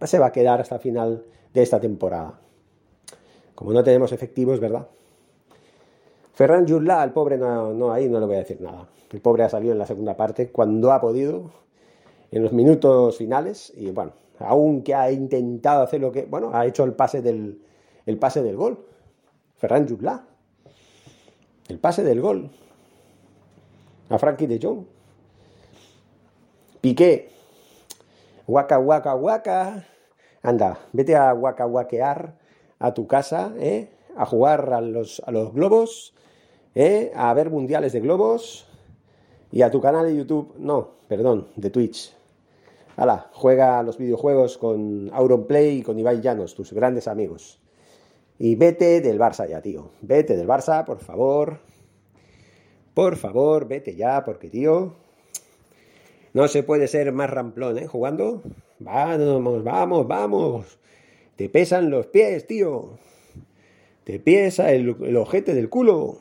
se 0.05 0.17
va 0.17 0.27
a 0.27 0.31
quedar 0.31 0.59
hasta 0.59 0.75
el 0.75 0.81
final 0.81 1.25
de 1.53 1.61
esta 1.61 1.79
temporada. 1.79 2.39
Como 3.53 3.71
no 3.73 3.83
tenemos 3.83 4.11
efectivos, 4.11 4.59
¿verdad? 4.59 4.87
Ferran 6.33 6.67
Jutla, 6.67 7.03
el 7.03 7.11
pobre, 7.11 7.37
no, 7.37 7.73
no, 7.73 7.93
ahí 7.93 8.09
no 8.09 8.19
le 8.19 8.25
voy 8.25 8.35
a 8.35 8.39
decir 8.39 8.59
nada. 8.59 8.89
El 9.13 9.21
pobre 9.21 9.43
ha 9.43 9.49
salido 9.49 9.73
en 9.73 9.79
la 9.79 9.85
segunda 9.85 10.17
parte 10.17 10.49
cuando 10.49 10.91
ha 10.91 10.99
podido, 10.99 11.51
en 12.31 12.41
los 12.41 12.51
minutos 12.51 13.15
finales, 13.15 13.71
y 13.77 13.91
bueno, 13.91 14.13
aunque 14.39 14.95
ha 14.95 15.11
intentado 15.11 15.83
hacer 15.83 16.01
lo 16.01 16.11
que, 16.11 16.25
bueno, 16.25 16.49
ha 16.51 16.65
hecho 16.65 16.83
el 16.83 16.93
pase 16.93 17.21
del, 17.21 17.61
el 18.07 18.17
pase 18.17 18.41
del 18.41 18.55
gol. 18.55 18.87
Ferran 19.57 19.87
Jutla. 19.87 20.25
El 21.69 21.77
pase 21.77 22.03
del 22.03 22.21
gol. 22.21 22.49
A 24.09 24.17
Frankie 24.17 24.47
de 24.47 24.59
Jong. 24.59 24.83
Piqué. 26.81 27.29
Waka, 28.47 28.79
waka, 28.79 29.13
waka. 29.15 29.85
Anda, 30.41 30.79
vete 30.91 31.15
a 31.15 31.35
waka, 31.35 31.67
wakear 31.67 32.35
a 32.79 32.93
tu 32.95 33.05
casa, 33.05 33.53
¿eh? 33.57 33.89
a 34.17 34.25
jugar 34.25 34.73
a 34.73 34.81
los, 34.81 35.21
a 35.25 35.31
los 35.31 35.53
globos, 35.53 36.15
¿eh? 36.73 37.11
a 37.15 37.33
ver 37.33 37.49
mundiales 37.49 37.93
de 37.93 38.01
globos 38.01 38.67
y 39.53 39.61
a 39.61 39.69
tu 39.69 39.79
canal 39.79 40.07
de 40.07 40.15
YouTube, 40.15 40.55
no, 40.57 40.95
perdón, 41.07 41.47
de 41.55 41.69
Twitch. 41.69 42.11
Hala, 42.97 43.29
juega 43.33 43.77
a 43.77 43.83
los 43.83 43.99
videojuegos 43.99 44.57
con 44.57 45.11
Auronplay 45.13 45.77
y 45.77 45.83
con 45.83 45.99
Ibai 45.99 46.21
Llanos, 46.21 46.55
tus 46.55 46.73
grandes 46.73 47.07
amigos. 47.07 47.59
Y 48.39 48.55
vete 48.55 48.99
del 48.99 49.19
Barça 49.19 49.47
ya, 49.47 49.61
tío. 49.61 49.91
Vete 50.01 50.35
del 50.35 50.47
Barça, 50.47 50.83
por 50.83 51.01
favor. 51.01 51.59
Por 52.95 53.15
favor, 53.15 53.67
vete 53.67 53.95
ya, 53.95 54.23
porque, 54.25 54.49
tío, 54.49 54.95
no 56.33 56.47
se 56.47 56.63
puede 56.63 56.87
ser 56.87 57.11
más 57.11 57.29
ramplón, 57.29 57.77
¿eh? 57.77 57.85
Jugando. 57.85 58.41
Vamos, 58.79 59.63
vamos, 59.63 60.07
vamos. 60.07 60.79
Te 61.35 61.47
pesan 61.47 61.91
los 61.91 62.07
pies, 62.07 62.47
tío. 62.47 62.97
Te 64.03 64.19
pesa 64.19 64.71
el, 64.71 64.95
el 65.03 65.15
ojete 65.15 65.53
del 65.53 65.69
culo. 65.69 66.17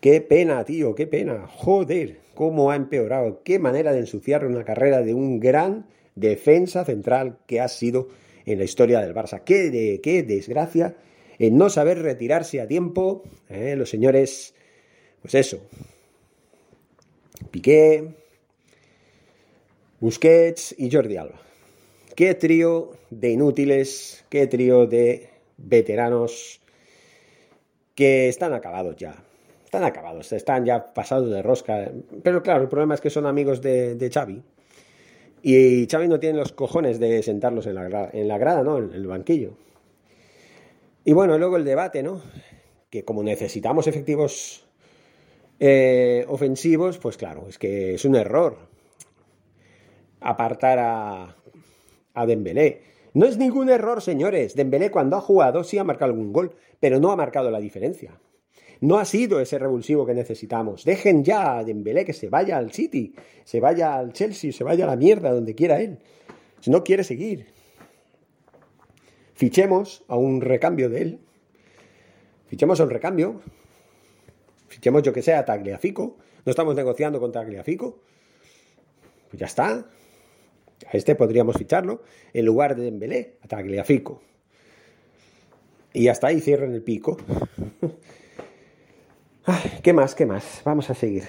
Qué 0.00 0.22
pena, 0.22 0.64
tío, 0.64 0.94
qué 0.94 1.06
pena. 1.06 1.46
Joder, 1.46 2.20
cómo 2.34 2.70
ha 2.70 2.76
empeorado. 2.76 3.42
Qué 3.44 3.58
manera 3.58 3.92
de 3.92 4.00
ensuciar 4.00 4.46
una 4.46 4.64
carrera 4.64 5.02
de 5.02 5.12
un 5.12 5.40
gran 5.40 5.86
defensa 6.14 6.86
central 6.86 7.38
que 7.46 7.60
ha 7.60 7.68
sido 7.68 8.08
en 8.46 8.58
la 8.58 8.64
historia 8.64 9.00
del 9.00 9.14
Barça. 9.14 9.44
Qué, 9.44 9.70
de, 9.70 10.00
qué 10.02 10.22
desgracia 10.22 10.96
en 11.38 11.58
no 11.58 11.68
saber 11.68 12.00
retirarse 12.00 12.62
a 12.62 12.66
tiempo. 12.66 13.24
¿eh? 13.50 13.76
Los 13.76 13.90
señores, 13.90 14.54
pues 15.20 15.34
eso. 15.34 15.60
Piqué, 17.50 18.14
Busquets 20.00 20.74
y 20.78 20.90
Jordi 20.90 21.18
Alba. 21.18 21.42
Qué 22.16 22.34
trío 22.34 22.92
de 23.10 23.32
inútiles, 23.32 24.24
qué 24.30 24.46
trío 24.46 24.86
de 24.86 25.28
veteranos 25.58 26.62
que 27.94 28.28
están 28.28 28.54
acabados 28.54 28.96
ya 28.96 29.24
están 29.70 29.84
acabados, 29.84 30.32
están 30.32 30.64
ya 30.64 30.92
pasados 30.92 31.30
de 31.30 31.42
rosca. 31.42 31.92
Pero 32.24 32.42
claro, 32.42 32.62
el 32.62 32.68
problema 32.68 32.94
es 32.94 33.00
que 33.00 33.08
son 33.08 33.24
amigos 33.24 33.62
de, 33.62 33.94
de 33.94 34.10
Xavi. 34.10 34.42
Y 35.42 35.86
Xavi 35.86 36.08
no 36.08 36.18
tiene 36.18 36.38
los 36.38 36.50
cojones 36.50 36.98
de 36.98 37.22
sentarlos 37.22 37.66
en 37.66 37.76
la, 37.76 38.10
en 38.12 38.26
la 38.26 38.36
grada, 38.36 38.64
¿no? 38.64 38.78
En 38.78 38.92
el 38.92 39.06
banquillo. 39.06 39.52
Y 41.04 41.12
bueno, 41.12 41.38
luego 41.38 41.56
el 41.56 41.64
debate, 41.64 42.02
¿no? 42.02 42.20
Que 42.90 43.04
como 43.04 43.22
necesitamos 43.22 43.86
efectivos 43.86 44.66
Eh, 45.62 46.24
ofensivos, 46.26 46.96
pues 46.96 47.18
claro, 47.18 47.46
es 47.46 47.58
que 47.58 47.92
es 47.94 48.06
un 48.06 48.16
error 48.16 48.56
apartar 50.20 50.78
a, 50.78 51.36
a 52.14 52.26
Dembélé. 52.26 52.80
No 53.12 53.26
es 53.26 53.36
ningún 53.36 53.68
error, 53.68 54.00
señores. 54.00 54.54
Dembélé 54.56 54.90
cuando 54.90 55.16
ha 55.16 55.20
jugado 55.20 55.62
sí 55.62 55.76
ha 55.76 55.84
marcado 55.84 56.12
algún 56.12 56.32
gol, 56.32 56.56
pero 56.80 56.98
no 56.98 57.12
ha 57.12 57.16
marcado 57.16 57.50
la 57.50 57.60
diferencia. 57.60 58.18
No 58.80 58.98
ha 58.98 59.04
sido 59.04 59.40
ese 59.40 59.58
revulsivo 59.58 60.06
que 60.06 60.14
necesitamos. 60.14 60.84
Dejen 60.84 61.22
ya 61.22 61.58
a 61.58 61.64
Dembélé 61.64 62.04
que 62.04 62.14
se 62.14 62.28
vaya 62.28 62.56
al 62.56 62.72
City, 62.72 63.14
se 63.44 63.60
vaya 63.60 63.94
al 63.94 64.12
Chelsea, 64.12 64.52
se 64.52 64.64
vaya 64.64 64.84
a 64.84 64.88
la 64.88 64.96
mierda, 64.96 65.32
donde 65.32 65.54
quiera 65.54 65.80
él. 65.80 65.98
Si 66.60 66.70
no 66.70 66.82
quiere 66.82 67.04
seguir. 67.04 67.46
Fichemos 69.34 70.04
a 70.08 70.16
un 70.16 70.40
recambio 70.40 70.88
de 70.88 71.02
él. 71.02 71.18
Fichemos 72.48 72.80
a 72.80 72.84
un 72.84 72.90
recambio. 72.90 73.40
Fichemos, 74.68 75.02
yo 75.02 75.12
que 75.12 75.22
sé, 75.22 75.34
a 75.34 75.44
Tagliafico. 75.44 76.16
No 76.44 76.50
estamos 76.50 76.74
negociando 76.74 77.20
con 77.20 77.32
Tagliafico. 77.32 78.00
Pues 79.28 79.40
ya 79.40 79.46
está. 79.46 79.86
A 80.86 80.96
este 80.96 81.14
podríamos 81.14 81.56
ficharlo 81.56 82.02
en 82.32 82.44
lugar 82.46 82.76
de 82.76 82.84
Dembélé, 82.84 83.36
a 83.42 83.48
Tagliafico. 83.48 84.22
Y 85.92 86.08
hasta 86.08 86.28
ahí 86.28 86.40
cierran 86.40 86.72
el 86.72 86.82
pico. 86.82 87.18
¿Qué 89.82 89.92
más? 89.92 90.14
¿Qué 90.14 90.26
más? 90.26 90.62
Vamos 90.64 90.90
a 90.90 90.94
seguir. 90.94 91.24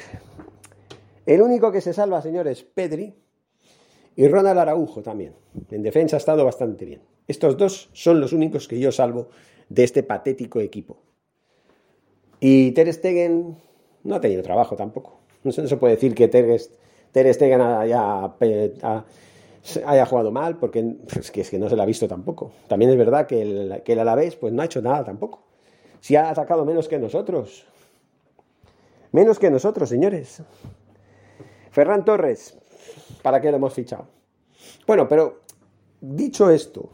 El 1.26 1.42
único 1.42 1.72
que 1.72 1.82
se 1.82 1.94
salva, 1.94 2.22
señores, 2.22 2.64
Pedri 2.64 3.14
y 4.16 4.28
Ronald 4.28 4.60
Araujo 4.60 5.02
también. 5.02 5.34
En 5.70 5.84
defensa 5.84 6.18
ha 6.18 6.20
estado 6.20 6.44
bastante 6.44 6.86
bien. 6.86 7.02
Estos 7.28 7.58
dos 7.58 7.90
son 7.94 8.20
los 8.20 8.34
únicos 8.34 8.68
que 8.68 8.80
yo 8.80 8.92
salvo 8.92 9.30
de 9.70 9.84
este 9.84 10.04
patético 10.04 10.60
equipo. 10.60 10.98
Y 12.40 12.72
Ter 12.72 12.92
Stegen 12.92 13.56
no 14.04 14.16
ha 14.16 14.22
tenido 14.22 14.44
trabajo 14.44 14.76
tampoco. 14.76 15.22
No 15.44 15.52
se, 15.52 15.78
puede 15.78 15.96
decir 15.96 16.14
que 16.14 16.28
Ter, 16.28 16.60
Stegen 17.34 17.62
haya, 17.62 18.36
jugado 20.06 20.32
mal, 20.32 20.58
porque 20.58 20.98
es 21.20 21.32
que, 21.32 21.60
no 21.60 21.70
se 21.70 21.76
lo 21.76 21.82
ha 21.82 21.86
visto 21.86 22.08
tampoco. 22.08 22.52
También 22.68 22.92
es 22.92 22.98
verdad 22.98 23.28
que 23.28 23.42
el, 23.42 23.82
que 23.84 23.94
el 23.94 24.00
Alavés 24.00 24.36
pues, 24.36 24.52
no 24.54 24.62
ha 24.62 24.66
hecho 24.66 24.82
nada 24.82 25.04
tampoco. 25.04 25.44
Si 26.00 26.16
ha 26.16 26.30
atacado 26.30 26.66
menos 26.66 26.88
que 26.88 27.00
nosotros. 27.00 27.68
Menos 29.12 29.40
que 29.40 29.50
nosotros, 29.50 29.90
señores. 29.90 30.42
Ferran 31.72 32.06
Torres, 32.06 32.58
¿para 33.22 33.42
qué 33.42 33.50
lo 33.50 33.58
hemos 33.58 33.74
fichado? 33.74 34.08
Bueno, 34.88 35.08
pero 35.08 35.42
dicho 36.00 36.50
esto, 36.50 36.90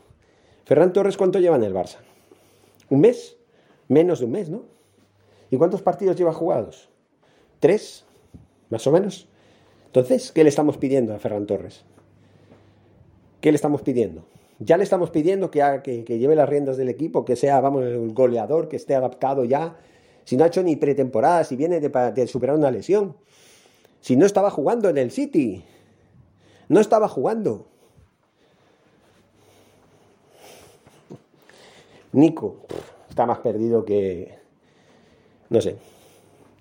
Ferran 0.65 0.93
Torres, 0.93 1.17
¿cuánto 1.17 1.39
lleva 1.39 1.55
en 1.55 1.63
el 1.63 1.73
Barça? 1.73 1.97
¿Un 2.89 3.01
mes? 3.01 3.37
Menos 3.87 4.19
de 4.19 4.25
un 4.25 4.31
mes, 4.31 4.49
¿no? 4.49 4.63
¿Y 5.49 5.57
cuántos 5.57 5.81
partidos 5.81 6.15
lleva 6.15 6.33
jugados? 6.33 6.89
¿Tres? 7.59 8.05
¿Más 8.69 8.85
o 8.85 8.91
menos? 8.91 9.27
Entonces, 9.87 10.31
¿qué 10.31 10.43
le 10.43 10.49
estamos 10.49 10.77
pidiendo 10.77 11.13
a 11.13 11.19
Ferran 11.19 11.45
Torres? 11.45 11.85
¿Qué 13.41 13.51
le 13.51 13.55
estamos 13.55 13.81
pidiendo? 13.81 14.25
Ya 14.59 14.77
le 14.77 14.83
estamos 14.83 15.11
pidiendo 15.11 15.51
que, 15.51 16.03
que 16.05 16.17
lleve 16.19 16.35
las 16.35 16.49
riendas 16.49 16.77
del 16.77 16.89
equipo, 16.89 17.25
que 17.25 17.35
sea, 17.35 17.61
vamos, 17.61 17.83
el 17.83 18.13
goleador, 18.13 18.67
que 18.67 18.75
esté 18.75 18.95
adaptado 18.95 19.45
ya 19.45 19.77
si 20.27 20.35
no 20.35 20.43
ha 20.43 20.47
hecho 20.47 20.61
ni 20.61 20.75
pretemporada, 20.75 21.45
si 21.45 21.55
viene 21.55 21.79
de, 21.79 22.27
superar 22.27 22.57
una 22.57 22.69
lesión, 22.69 23.15
si 24.01 24.17
no 24.17 24.25
estaba 24.25 24.51
jugando 24.51 24.89
en 24.89 24.97
el 24.97 25.09
City, 25.09 25.63
no 26.67 26.81
estaba 26.81 27.07
jugando. 27.07 27.65
Nico 32.11 32.57
está 33.07 33.25
más 33.25 33.37
perdido 33.37 33.85
que... 33.85 34.37
No 35.49 35.61
sé. 35.61 35.77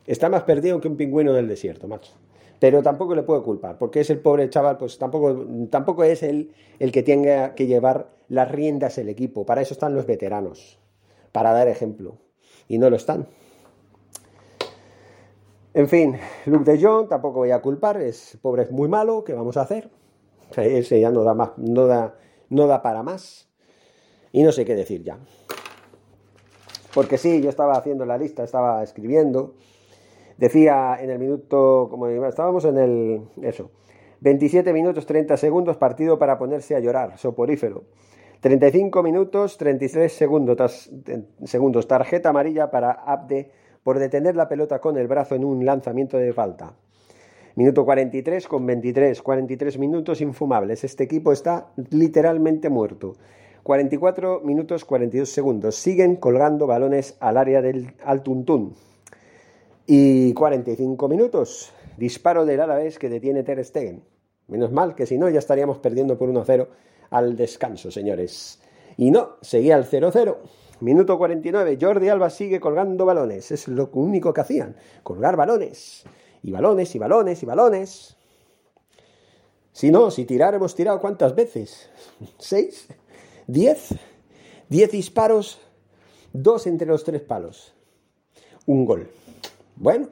Está 0.06 0.28
más 0.28 0.44
perdido 0.44 0.80
que 0.80 0.86
un 0.86 0.96
pingüino 0.96 1.32
del 1.32 1.48
desierto, 1.48 1.88
macho. 1.88 2.12
Pero 2.60 2.84
tampoco 2.84 3.16
le 3.16 3.24
puedo 3.24 3.42
culpar, 3.42 3.78
porque 3.78 3.98
es 3.98 4.10
el 4.10 4.20
pobre 4.20 4.48
chaval, 4.48 4.78
pues 4.78 4.96
tampoco, 4.96 5.44
tampoco 5.70 6.04
es 6.04 6.22
él 6.22 6.52
el 6.78 6.92
que 6.92 7.02
tenga 7.02 7.56
que 7.56 7.66
llevar 7.66 8.10
las 8.28 8.48
riendas 8.48 8.94
del 8.94 9.08
equipo. 9.08 9.44
Para 9.44 9.60
eso 9.60 9.74
están 9.74 9.96
los 9.96 10.06
veteranos, 10.06 10.78
para 11.32 11.50
dar 11.50 11.66
ejemplo. 11.66 12.18
Y 12.68 12.78
no 12.78 12.90
lo 12.90 12.94
están. 12.94 13.26
En 15.76 15.88
fin, 15.88 16.16
Luke 16.46 16.64
de 16.64 16.82
Jong 16.82 17.06
tampoco 17.06 17.40
voy 17.40 17.50
a 17.50 17.60
culpar, 17.60 18.00
es 18.00 18.38
pobre 18.40 18.62
es 18.62 18.70
muy 18.70 18.88
malo, 18.88 19.22
¿qué 19.24 19.34
vamos 19.34 19.58
a 19.58 19.60
hacer? 19.60 19.90
Ese 20.56 20.98
ya 20.98 21.10
no 21.10 21.22
da 21.22 21.34
más, 21.34 21.50
no 21.58 21.86
da, 21.86 22.14
no 22.48 22.66
da 22.66 22.80
para 22.80 23.02
más. 23.02 23.50
Y 24.32 24.42
no 24.42 24.52
sé 24.52 24.64
qué 24.64 24.74
decir 24.74 25.02
ya. 25.04 25.18
Porque 26.94 27.18
sí, 27.18 27.42
yo 27.42 27.50
estaba 27.50 27.74
haciendo 27.74 28.06
la 28.06 28.16
lista, 28.16 28.42
estaba 28.42 28.82
escribiendo. 28.82 29.56
Decía 30.38 30.96
en 30.98 31.10
el 31.10 31.18
minuto, 31.18 31.88
como 31.90 32.06
estábamos 32.24 32.64
en 32.64 32.78
el 32.78 33.28
eso, 33.42 33.70
27 34.20 34.72
minutos 34.72 35.04
30 35.04 35.36
segundos, 35.36 35.76
partido 35.76 36.18
para 36.18 36.38
ponerse 36.38 36.74
a 36.74 36.80
llorar, 36.80 37.18
soporífero. 37.18 37.84
35 38.40 39.02
minutos 39.02 39.58
33 39.58 40.10
segundos, 40.10 40.90
segundos 41.44 41.86
tarjeta 41.86 42.30
amarilla 42.30 42.70
para 42.70 42.92
Abde 42.92 43.50
por 43.86 44.00
detener 44.00 44.34
la 44.34 44.48
pelota 44.48 44.80
con 44.80 44.98
el 44.98 45.06
brazo 45.06 45.36
en 45.36 45.44
un 45.44 45.64
lanzamiento 45.64 46.16
de 46.16 46.32
falta. 46.32 46.74
Minuto 47.54 47.84
43 47.84 48.48
con 48.48 48.66
23, 48.66 49.22
43 49.22 49.78
minutos 49.78 50.20
infumables. 50.20 50.82
Este 50.82 51.04
equipo 51.04 51.30
está 51.30 51.68
literalmente 51.90 52.68
muerto. 52.68 53.12
44 53.62 54.40
minutos 54.40 54.84
42 54.84 55.28
segundos. 55.28 55.76
Siguen 55.76 56.16
colgando 56.16 56.66
balones 56.66 57.16
al 57.20 57.36
área 57.36 57.62
del 57.62 57.94
Altuntún. 58.04 58.74
Y 59.86 60.34
45 60.34 61.08
minutos. 61.08 61.72
Disparo 61.96 62.44
del 62.44 62.62
Alavés 62.62 62.98
que 62.98 63.08
detiene 63.08 63.44
Ter 63.44 63.64
Stegen. 63.64 64.02
Menos 64.48 64.72
mal 64.72 64.96
que 64.96 65.06
si 65.06 65.16
no 65.16 65.30
ya 65.30 65.38
estaríamos 65.38 65.78
perdiendo 65.78 66.18
por 66.18 66.28
1-0 66.28 66.66
al 67.10 67.36
descanso, 67.36 67.92
señores. 67.92 68.60
Y 68.96 69.12
no, 69.12 69.36
seguía 69.42 69.76
el 69.76 69.84
0-0. 69.84 70.38
Minuto 70.80 71.16
49, 71.16 71.78
Jordi 71.80 72.08
Alba 72.08 72.28
sigue 72.28 72.60
colgando 72.60 73.06
balones. 73.06 73.50
Es 73.50 73.66
lo 73.68 73.88
único 73.92 74.34
que 74.34 74.42
hacían, 74.42 74.76
colgar 75.02 75.36
balones. 75.36 76.04
Y 76.42 76.50
balones, 76.50 76.94
y 76.94 76.98
balones, 76.98 77.42
y 77.42 77.46
balones. 77.46 78.16
Si 79.72 79.90
no, 79.90 80.10
si 80.10 80.24
tirar 80.24 80.54
hemos 80.54 80.74
tirado 80.74 81.00
cuántas 81.00 81.34
veces? 81.34 81.90
¿Seis? 82.38 82.88
¿Diez? 83.46 83.94
Diez 84.68 84.90
disparos, 84.90 85.60
dos 86.32 86.66
entre 86.66 86.86
los 86.86 87.04
tres 87.04 87.22
palos. 87.22 87.74
Un 88.66 88.84
gol. 88.84 89.10
Bueno, 89.76 90.08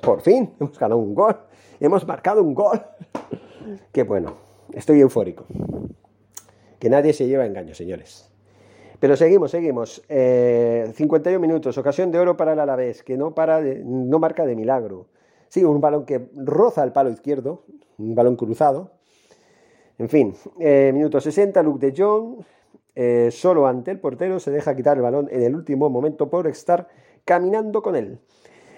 por 0.00 0.20
fin 0.20 0.54
hemos 0.60 0.78
ganado 0.78 1.00
un 1.00 1.14
gol. 1.14 1.36
Hemos 1.80 2.06
marcado 2.06 2.42
un 2.42 2.54
gol. 2.54 2.82
Qué 3.92 4.02
bueno. 4.02 4.36
Estoy 4.72 5.00
eufórico. 5.00 5.44
Que 6.78 6.88
nadie 6.88 7.12
se 7.12 7.26
lleva 7.26 7.46
engaño, 7.46 7.74
señores. 7.74 8.33
Pero 9.00 9.16
seguimos, 9.16 9.50
seguimos. 9.50 10.02
51 10.06 10.08
eh, 10.08 11.38
minutos, 11.38 11.76
ocasión 11.78 12.10
de 12.10 12.18
oro 12.18 12.36
para 12.36 12.52
el 12.52 12.60
Alavés, 12.60 13.02
que 13.02 13.16
no, 13.16 13.34
para 13.34 13.60
no 13.60 14.18
marca 14.18 14.46
de 14.46 14.56
milagro. 14.56 15.06
Sí, 15.48 15.64
un 15.64 15.80
balón 15.80 16.04
que 16.04 16.28
roza 16.34 16.82
el 16.82 16.92
palo 16.92 17.10
izquierdo, 17.10 17.64
un 17.98 18.14
balón 18.14 18.36
cruzado. 18.36 18.92
En 19.98 20.08
fin, 20.08 20.34
eh, 20.58 20.90
minuto 20.92 21.20
60, 21.20 21.62
Luke 21.62 21.86
de 21.86 21.94
Jong, 21.96 22.44
eh, 22.96 23.28
solo 23.30 23.66
ante 23.66 23.90
el 23.90 24.00
portero, 24.00 24.40
se 24.40 24.50
deja 24.50 24.74
quitar 24.74 24.96
el 24.96 25.02
balón 25.02 25.28
en 25.30 25.42
el 25.42 25.54
último 25.54 25.88
momento 25.90 26.28
por 26.28 26.46
estar 26.46 26.88
caminando 27.24 27.82
con 27.82 27.94
él. 27.94 28.18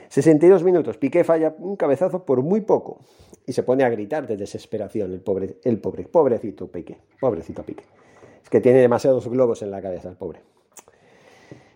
62 0.08 0.62
minutos, 0.62 0.98
Piqué 0.98 1.24
falla 1.24 1.54
un 1.58 1.76
cabezazo 1.76 2.24
por 2.24 2.42
muy 2.42 2.60
poco 2.60 2.98
y 3.46 3.52
se 3.52 3.62
pone 3.62 3.84
a 3.84 3.88
gritar 3.88 4.26
de 4.26 4.36
desesperación 4.36 5.12
el 5.12 5.20
pobre, 5.20 5.58
el 5.64 5.80
pobre, 5.80 6.04
pobrecito 6.04 6.68
Piqué, 6.68 6.98
pobrecito 7.20 7.62
Piqué. 7.62 7.84
Es 8.46 8.50
que 8.50 8.60
tiene 8.60 8.78
demasiados 8.78 9.26
globos 9.26 9.62
en 9.62 9.72
la 9.72 9.82
cabeza, 9.82 10.08
el 10.08 10.14
pobre. 10.14 10.38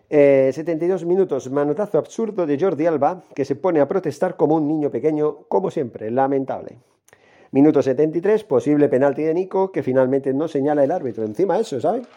72 0.09 1.01
eh, 1.01 1.05
minutos, 1.05 1.51
manotazo 1.51 1.97
absurdo 1.97 2.45
de 2.45 2.57
Jordi 2.57 2.85
Alba, 2.85 3.25
que 3.35 3.43
se 3.43 3.57
pone 3.57 3.81
a 3.81 3.89
protestar 3.89 4.37
como 4.37 4.55
un 4.55 4.69
niño 4.69 4.89
pequeño, 4.89 5.39
como 5.49 5.69
siempre, 5.69 6.09
lamentable. 6.09 6.77
Minuto 7.51 7.81
73, 7.81 8.45
posible 8.45 8.87
penalti 8.87 9.21
de 9.21 9.33
Nico, 9.33 9.69
que 9.73 9.83
finalmente 9.83 10.33
no 10.33 10.47
señala 10.47 10.85
el 10.85 10.91
árbitro. 10.91 11.25
Encima 11.25 11.59
eso, 11.59 11.81
¿sabes? 11.81 12.07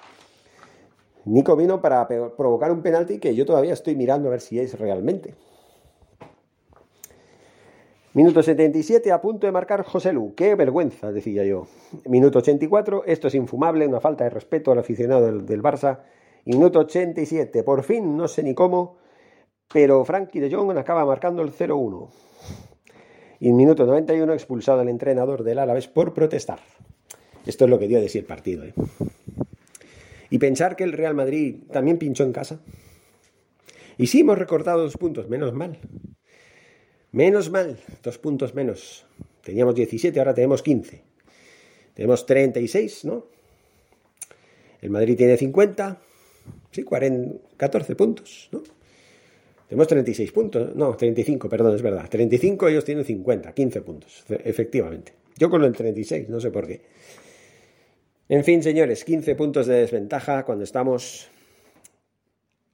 Nico 1.24 1.56
vino 1.56 1.80
para 1.80 2.06
provocar 2.06 2.70
un 2.70 2.80
penalti 2.80 3.18
que 3.18 3.34
yo 3.34 3.44
todavía 3.44 3.72
estoy 3.72 3.96
mirando 3.96 4.28
a 4.28 4.30
ver 4.30 4.40
si 4.40 4.60
es 4.60 4.78
realmente. 4.78 5.34
Minuto 8.14 8.44
77, 8.44 9.10
a 9.10 9.20
punto 9.20 9.48
de 9.48 9.52
marcar 9.52 9.82
José 9.82 10.12
Lu. 10.12 10.36
¡Qué 10.36 10.54
vergüenza! 10.54 11.10
decía 11.10 11.44
yo. 11.44 11.66
Minuto 12.06 12.38
84, 12.38 13.02
esto 13.06 13.26
es 13.26 13.34
infumable, 13.34 13.88
una 13.88 13.98
falta 13.98 14.22
de 14.22 14.30
respeto 14.30 14.70
al 14.70 14.78
aficionado 14.78 15.32
del, 15.32 15.60
Barça. 15.60 15.98
minuto 16.44 16.78
87, 16.78 17.64
por 17.64 17.82
fin, 17.82 18.16
no 18.16 18.28
sé 18.28 18.44
ni 18.44 18.54
cómo, 18.54 18.98
pero 19.72 20.04
Frankie 20.04 20.38
de 20.38 20.54
Jong 20.54 20.78
acaba 20.78 21.04
marcando 21.04 21.42
el 21.42 21.50
0-1. 21.50 22.08
Y 23.40 23.48
en 23.48 23.56
minuto 23.56 23.84
91, 23.84 24.32
expulsado 24.32 24.82
el 24.82 24.90
entrenador 24.90 25.42
del 25.42 25.58
Alavés 25.58 25.88
por 25.88 26.14
protestar. 26.14 26.60
Esto 27.44 27.64
es 27.64 27.70
lo 27.70 27.80
que 27.80 27.88
dio 27.88 28.00
de 28.00 28.08
sí 28.08 28.18
el 28.18 28.26
partido. 28.26 28.62
¿eh? 28.62 28.74
Y 30.30 30.38
pensar 30.38 30.76
que 30.76 30.84
el 30.84 30.92
Real 30.92 31.16
Madrid 31.16 31.64
también 31.72 31.98
pinchó 31.98 32.22
en 32.22 32.32
casa. 32.32 32.60
Y 33.98 34.06
sí 34.06 34.20
hemos 34.20 34.38
recortado 34.38 34.82
dos 34.82 34.96
puntos, 34.96 35.28
menos 35.28 35.52
mal. 35.52 35.80
Menos 37.14 37.48
mal, 37.48 37.78
dos 38.02 38.18
puntos 38.18 38.56
menos. 38.56 39.06
Teníamos 39.40 39.76
17, 39.76 40.18
ahora 40.18 40.34
tenemos 40.34 40.64
15. 40.64 41.00
Tenemos 41.94 42.26
36, 42.26 43.04
¿no? 43.04 43.26
El 44.82 44.90
Madrid 44.90 45.16
tiene 45.16 45.36
50, 45.36 46.00
sí, 46.72 46.82
40, 46.82 47.38
14 47.56 47.94
puntos, 47.94 48.48
¿no? 48.50 48.64
Tenemos 49.68 49.86
36 49.86 50.32
puntos, 50.32 50.74
no, 50.74 50.96
35, 50.96 51.48
perdón, 51.48 51.76
es 51.76 51.82
verdad. 51.82 52.10
35, 52.10 52.66
ellos 52.66 52.84
tienen 52.84 53.04
50, 53.04 53.52
15 53.52 53.80
puntos, 53.82 54.24
efectivamente. 54.28 55.12
Yo 55.38 55.48
con 55.48 55.62
el 55.62 55.72
36, 55.72 56.28
no 56.28 56.40
sé 56.40 56.50
por 56.50 56.66
qué. 56.66 56.80
En 58.28 58.42
fin, 58.42 58.60
señores, 58.60 59.04
15 59.04 59.36
puntos 59.36 59.68
de 59.68 59.76
desventaja 59.76 60.44
cuando 60.44 60.64
estamos 60.64 61.28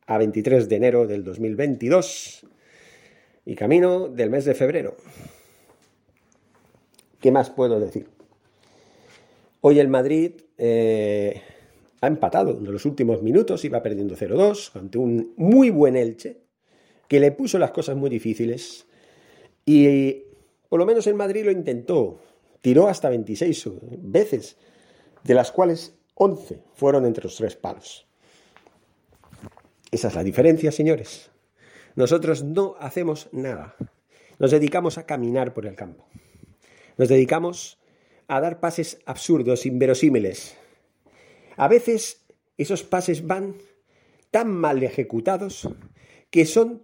a 0.07 0.17
23 0.17 0.67
de 0.67 0.77
enero 0.77 1.07
del 1.07 1.25
2022 1.25 2.47
y 3.45 3.55
camino 3.55 4.09
del 4.09 4.31
mes 4.31 4.45
de 4.45 4.55
febrero. 4.55 4.97
¿Qué 7.21 7.31
más 7.31 7.51
puedo 7.51 7.79
decir? 7.79 8.09
Hoy 9.61 9.79
el 9.79 9.89
Madrid 9.89 10.33
eh, 10.57 11.43
ha 12.01 12.07
empatado 12.07 12.59
en 12.59 12.73
los 12.73 12.85
últimos 12.87 13.23
minutos, 13.23 13.65
iba 13.65 13.83
perdiendo 13.83 14.17
0-2 14.17 14.77
ante 14.77 14.99
un 14.99 15.35
muy 15.37 15.71
buen 15.71 15.97
Elche, 15.97 16.41
que 17.09 17.21
le 17.21 17.33
puso 17.33 17.59
las 17.59 17.73
cosas 17.73 17.97
muy 17.97 18.09
difíciles 18.09 18.87
y 19.67 20.23
por 20.69 20.79
lo 20.79 20.87
menos 20.87 21.07
el 21.07 21.15
Madrid 21.15 21.45
lo 21.45 21.51
intentó, 21.51 22.21
tiró 22.61 22.89
hasta 22.89 23.11
26 23.11 23.69
veces, 23.99 24.57
de 25.25 25.35
las 25.35 25.51
cuales 25.53 25.95
11 26.15 26.63
fueron 26.75 27.05
entre 27.05 27.25
los 27.25 27.37
tres 27.37 27.57
palos. 27.57 28.07
Esa 29.91 30.09
es 30.09 30.15
la 30.15 30.23
diferencia, 30.23 30.71
señores. 30.71 31.30
Nosotros 31.97 32.45
no 32.45 32.77
hacemos 32.81 33.29
nada. 33.33 33.77
Nos 34.39 34.51
dedicamos 34.51 34.99
a 34.99 35.07
caminar 35.07 35.55
por 35.55 35.67
el 35.67 35.75
campo. 35.75 36.07
Nos 36.97 37.09
dedicamos 37.09 37.79
a 38.29 38.41
dar 38.41 38.61
pases 38.61 39.01
absurdos, 39.07 39.67
inverosímiles, 39.67 40.57
a 41.61 41.69
veces 41.69 42.25
esos 42.57 42.83
pases 42.85 43.27
van 43.27 43.57
tan 44.31 44.49
mal 44.51 44.83
ejecutados 44.83 45.69
que 46.31 46.47
son, 46.47 46.83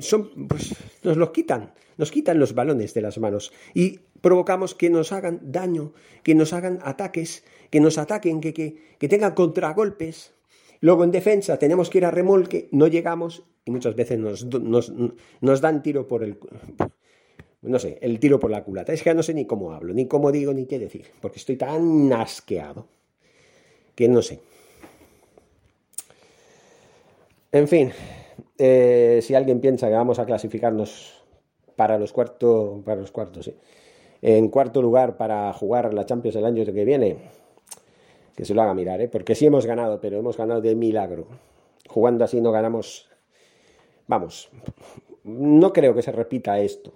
son 0.00 0.48
pues, 0.48 0.74
nos 1.04 1.16
los 1.16 1.30
quitan, 1.30 1.74
nos 1.96 2.10
quitan 2.10 2.40
los 2.40 2.54
balones 2.54 2.92
de 2.92 3.02
las 3.02 3.18
manos 3.18 3.52
y 3.72 4.00
provocamos 4.20 4.74
que 4.74 4.90
nos 4.90 5.12
hagan 5.12 5.38
daño, 5.52 5.92
que 6.24 6.34
nos 6.34 6.52
hagan 6.52 6.80
ataques, 6.82 7.44
que 7.70 7.78
nos 7.78 7.98
ataquen, 7.98 8.40
que, 8.40 8.52
que, 8.52 9.08
tengan 9.08 9.34
contragolpes. 9.34 10.32
Luego 10.80 11.04
en 11.04 11.10
defensa 11.10 11.58
tenemos 11.58 11.90
que 11.90 11.98
ir 11.98 12.04
a 12.04 12.10
remolque, 12.10 12.68
no 12.72 12.86
llegamos 12.86 13.44
y 13.64 13.70
muchas 13.70 13.94
veces 13.94 14.18
nos, 14.18 14.44
nos, 14.46 14.92
nos 15.40 15.60
dan 15.60 15.82
tiro 15.82 16.08
por 16.08 16.24
el... 16.24 16.38
No 17.62 17.78
sé, 17.78 17.98
el 18.00 18.18
tiro 18.18 18.40
por 18.40 18.50
la 18.50 18.64
culata. 18.64 18.92
Es 18.92 19.02
que 19.02 19.14
no 19.14 19.22
sé 19.22 19.34
ni 19.34 19.44
cómo 19.44 19.72
hablo, 19.72 19.92
ni 19.92 20.06
cómo 20.06 20.32
digo, 20.32 20.54
ni 20.54 20.64
qué 20.64 20.78
decir, 20.78 21.04
porque 21.20 21.38
estoy 21.38 21.56
tan 21.56 22.10
asqueado 22.12 22.86
que 23.94 24.08
no 24.08 24.22
sé. 24.22 24.40
En 27.52 27.68
fin, 27.68 27.92
eh, 28.56 29.20
si 29.22 29.34
alguien 29.34 29.60
piensa 29.60 29.88
que 29.88 29.94
vamos 29.94 30.18
a 30.18 30.24
clasificarnos 30.24 31.22
para 31.76 31.98
los 31.98 32.12
cuartos, 32.12 32.82
para 32.84 33.00
los 33.00 33.10
cuartos, 33.10 33.44
sí. 33.44 33.54
En 34.22 34.48
cuarto 34.48 34.80
lugar 34.80 35.16
para 35.16 35.52
jugar 35.52 35.92
la 35.92 36.06
Champions 36.06 36.36
el 36.36 36.44
año 36.44 36.64
que 36.64 36.84
viene, 36.84 37.16
que 38.40 38.46
se 38.46 38.54
lo 38.54 38.62
haga 38.62 38.72
mirar, 38.72 39.02
¿eh? 39.02 39.08
porque 39.08 39.34
sí 39.34 39.44
hemos 39.44 39.66
ganado, 39.66 40.00
pero 40.00 40.18
hemos 40.18 40.38
ganado 40.38 40.62
de 40.62 40.74
milagro. 40.74 41.26
Jugando 41.86 42.24
así 42.24 42.40
no 42.40 42.50
ganamos. 42.50 43.06
Vamos, 44.06 44.50
no 45.24 45.74
creo 45.74 45.94
que 45.94 46.00
se 46.00 46.10
repita 46.10 46.58
esto, 46.58 46.90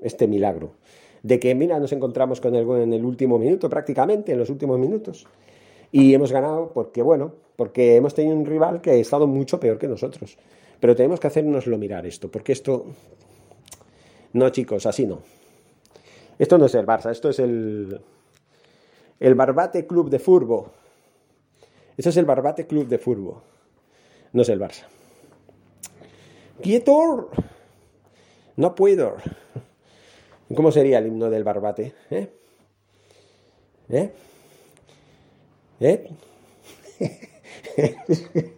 este 0.00 0.26
milagro. 0.26 0.72
De 1.22 1.38
que, 1.38 1.54
mira, 1.54 1.78
nos 1.78 1.92
encontramos 1.92 2.40
con 2.40 2.54
el 2.54 2.66
en 2.80 2.94
el 2.94 3.04
último 3.04 3.38
minuto, 3.38 3.68
prácticamente, 3.68 4.32
en 4.32 4.38
los 4.38 4.48
últimos 4.48 4.78
minutos. 4.78 5.26
Y 5.92 6.14
hemos 6.14 6.32
ganado 6.32 6.72
porque, 6.72 7.02
bueno, 7.02 7.34
porque 7.56 7.96
hemos 7.96 8.14
tenido 8.14 8.34
un 8.34 8.46
rival 8.46 8.80
que 8.80 8.92
ha 8.92 8.94
estado 8.94 9.26
mucho 9.26 9.60
peor 9.60 9.78
que 9.78 9.88
nosotros. 9.88 10.38
Pero 10.80 10.96
tenemos 10.96 11.20
que 11.20 11.26
hacernoslo 11.26 11.76
mirar 11.76 12.06
esto, 12.06 12.30
porque 12.30 12.52
esto... 12.52 12.86
No, 14.32 14.48
chicos, 14.48 14.86
así 14.86 15.06
no. 15.06 15.18
Esto 16.38 16.56
no 16.56 16.64
es 16.64 16.74
el 16.74 16.86
Barça, 16.86 17.10
esto 17.10 17.28
es 17.28 17.38
el... 17.38 18.00
El 19.20 19.34
Barbate 19.34 19.86
Club 19.86 20.08
de 20.08 20.18
Furbo. 20.18 20.85
Esto 21.96 22.10
es 22.10 22.16
el 22.16 22.26
Barbate 22.26 22.66
Club 22.66 22.88
de 22.88 22.98
Furbo. 22.98 23.42
No 24.32 24.42
es 24.42 24.48
el 24.50 24.60
Barça. 24.60 24.84
¡Quietor! 26.62 27.30
No 28.56 28.74
puedo. 28.74 29.16
¿Cómo 30.54 30.70
sería 30.70 30.98
el 30.98 31.06
himno 31.06 31.30
del 31.30 31.44
Barbate? 31.44 31.94
¿Eh? 32.10 32.28
¿Eh? 33.88 34.12
¿Eh? 35.80 36.10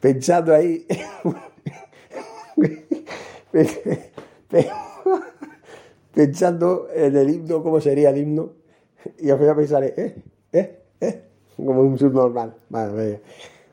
Pensando 0.00 0.54
ahí. 0.54 0.86
Pensando 6.14 6.88
en 6.94 7.16
el 7.16 7.30
himno, 7.30 7.60
cómo 7.62 7.80
sería 7.80 8.10
el 8.10 8.18
himno. 8.18 8.52
Y 9.18 9.30
al 9.30 9.38
final 9.38 9.56
pensaré, 9.56 9.94
¿eh? 9.96 10.14
¿eh? 10.52 10.82
¿eh? 11.00 11.29
Como 11.64 11.82
un 11.82 11.98
subnormal. 11.98 12.54
Madre 12.68 13.20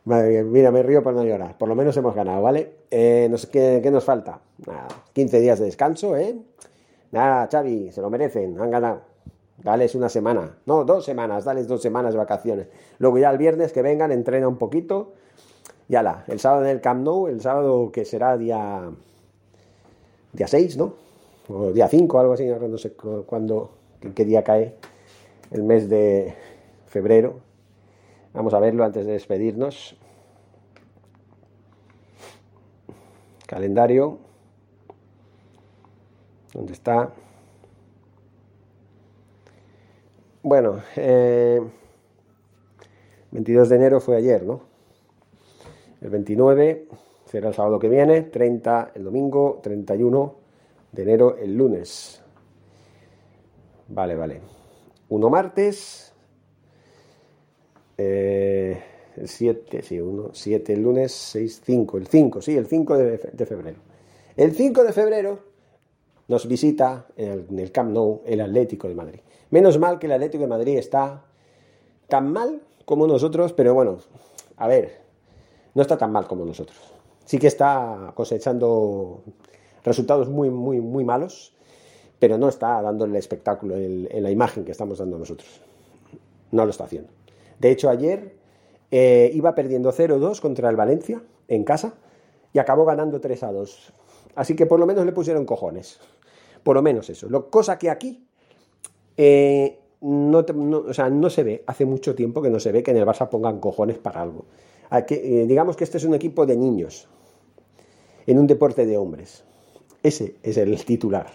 mía. 0.05 0.43
Mira, 0.43 0.71
me 0.71 0.83
río 0.83 1.03
para 1.03 1.17
no 1.17 1.23
llorar. 1.23 1.57
Por 1.57 1.67
lo 1.67 1.75
menos 1.75 1.95
hemos 1.97 2.15
ganado, 2.15 2.41
¿vale? 2.41 2.71
Eh, 2.89 3.33
¿qué, 3.51 3.81
¿Qué 3.83 3.91
nos 3.91 4.05
falta? 4.05 4.39
Nada, 4.65 4.87
15 5.13 5.39
días 5.41 5.59
de 5.59 5.65
descanso, 5.65 6.15
¿eh? 6.15 6.35
Nada, 7.11 7.47
Xavi, 7.51 7.91
se 7.91 8.01
lo 8.01 8.09
merecen, 8.09 8.59
han 8.59 8.71
ganado. 8.71 9.01
Dales 9.57 9.95
una 9.95 10.07
semana, 10.07 10.57
no, 10.65 10.85
dos 10.85 11.03
semanas, 11.03 11.43
dales 11.43 11.67
dos 11.67 11.81
semanas 11.81 12.13
de 12.13 12.19
vacaciones. 12.19 12.67
Luego 12.99 13.17
ya 13.17 13.31
el 13.31 13.37
viernes 13.37 13.73
que 13.73 13.81
vengan, 13.81 14.11
entrena 14.11 14.47
un 14.47 14.57
poquito. 14.57 15.13
Y 15.89 15.95
ala, 15.95 16.25
el 16.27 16.39
sábado 16.39 16.63
en 16.65 16.71
el 16.71 16.81
Camp 16.81 17.03
Nou, 17.03 17.27
el 17.27 17.41
sábado 17.41 17.91
que 17.91 18.05
será 18.05 18.37
día, 18.37 18.89
día 20.33 20.47
6, 20.47 20.77
¿no? 20.77 20.93
O 21.49 21.71
día 21.71 21.87
5, 21.87 22.19
algo 22.19 22.33
así, 22.33 22.45
no 22.45 22.77
sé 22.77 22.93
cuándo, 22.93 23.71
qué 24.13 24.25
día 24.25 24.43
cae 24.43 24.75
el 25.51 25.63
mes 25.63 25.89
de 25.89 26.35
febrero. 26.87 27.46
Vamos 28.37 28.53
a 28.53 28.59
verlo 28.59 28.85
antes 28.85 29.03
de 29.07 29.13
despedirnos. 29.13 29.97
Calendario. 33.47 34.19
¿Dónde 36.53 36.73
está? 36.73 37.11
Bueno, 40.43 40.83
22 43.31 43.67
eh, 43.67 43.69
de 43.69 43.75
enero 43.75 43.99
fue 43.99 44.17
ayer, 44.17 44.43
¿no? 44.43 44.61
El 45.99 46.11
29 46.11 46.89
será 47.25 47.47
el 47.47 47.55
sábado 47.55 47.79
que 47.79 47.89
viene, 47.89 48.21
30 48.21 48.91
el 48.93 49.03
domingo, 49.03 49.59
31 49.63 50.35
de 50.91 51.01
enero 51.01 51.37
el 51.37 51.57
lunes. 51.57 52.21
Vale, 53.87 54.15
vale. 54.15 54.41
Uno 55.09 55.27
martes, 55.31 56.06
eh, 57.97 58.81
el 59.15 59.27
7, 59.27 59.81
sí, 59.81 59.99
1, 59.99 60.29
7 60.33 60.73
el 60.73 60.81
lunes, 60.81 61.11
6, 61.11 61.61
5, 61.65 61.97
el 61.97 62.07
5, 62.07 62.41
sí, 62.41 62.55
el 62.55 62.67
5 62.67 62.97
de, 62.97 63.45
febrero. 63.45 63.79
El 64.35 64.53
5 64.53 64.83
de 64.83 64.93
febrero 64.93 65.39
nos 66.27 66.47
visita 66.47 67.07
en 67.15 67.31
el, 67.31 67.45
en 67.49 67.59
el 67.59 67.71
Camp 67.71 67.91
Nou 67.91 68.21
el 68.25 68.41
Atlético 68.41 68.87
de 68.87 68.95
Madrid. 68.95 69.19
Menos 69.49 69.79
mal 69.79 69.97
que 69.97 70.07
el 70.07 70.13
Atlético 70.13 70.43
de 70.43 70.49
Madrid 70.49 70.77
está 70.77 71.23
tan 72.07 72.31
mal 72.31 72.61
como 72.85 73.07
nosotros, 73.07 73.53
pero 73.53 73.73
bueno, 73.73 73.97
a 74.57 74.67
ver, 74.67 75.01
no 75.73 75.81
está 75.81 75.97
tan 75.97 76.11
mal 76.11 76.27
como 76.27 76.45
nosotros. 76.45 76.77
Sí 77.25 77.37
que 77.37 77.47
está 77.47 78.11
cosechando 78.15 79.21
resultados 79.83 80.29
muy, 80.29 80.49
muy, 80.49 80.81
muy 80.81 81.03
malos, 81.03 81.53
pero 82.19 82.37
no 82.37 82.49
está 82.49 82.81
dando 82.81 83.05
el 83.05 83.15
espectáculo 83.15 83.75
en, 83.75 84.23
la 84.23 84.31
imagen 84.31 84.65
que 84.65 84.71
estamos 84.71 84.97
dando 84.99 85.17
nosotros. 85.19 85.61
No 86.51 86.65
lo 86.65 86.71
está 86.71 86.85
haciendo. 86.85 87.09
De 87.59 87.71
hecho, 87.71 87.89
ayer 87.89 88.35
eh, 88.91 89.31
iba 89.33 89.55
perdiendo 89.55 89.91
0-2 89.91 90.39
contra 90.39 90.69
el 90.69 90.75
Valencia 90.75 91.21
en 91.47 91.63
casa 91.63 91.95
y 92.53 92.59
acabó 92.59 92.85
ganando 92.85 93.19
3-2. 93.19 93.93
Así 94.35 94.55
que 94.55 94.65
por 94.65 94.79
lo 94.79 94.85
menos 94.85 95.05
le 95.05 95.11
pusieron 95.11 95.45
cojones. 95.45 95.99
Por 96.63 96.75
lo 96.75 96.81
menos 96.81 97.09
eso. 97.09 97.27
Lo, 97.29 97.49
cosa 97.49 97.77
que 97.77 97.89
aquí 97.89 98.27
eh, 99.17 99.79
no, 100.01 101.29
se 101.29 101.43
ve, 101.43 101.63
hace 101.65 101.85
mucho 101.85 102.15
tiempo 102.15 102.41
que 102.41 102.49
no 102.49 102.59
se 102.59 102.71
ve 102.71 102.83
que 102.83 102.91
en 102.91 102.97
el 102.97 103.05
Barça 103.05 103.29
pongan 103.29 103.59
cojones 103.59 103.97
para 103.97 104.21
algo. 104.21 104.45
Eh, 104.91 105.45
digamos 105.47 105.75
que 105.75 105.83
este 105.83 105.97
es 105.97 106.03
un 106.05 106.13
equipo 106.13 106.45
de 106.45 106.55
niños, 106.55 107.09
en 108.25 108.39
un 108.39 108.47
deporte 108.47 108.85
de 108.85 108.97
hombres. 108.97 109.43
Ese 110.03 110.35
es 110.43 110.57
el 110.57 110.83
titular. 110.85 111.27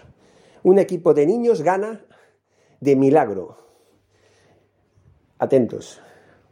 Un 0.63 0.79
equipo 0.79 1.13
de 1.13 1.25
niños 1.25 1.61
gana 1.61 2.05
de 2.79 2.95
milagro. 2.95 3.57
Atentos. 5.37 6.01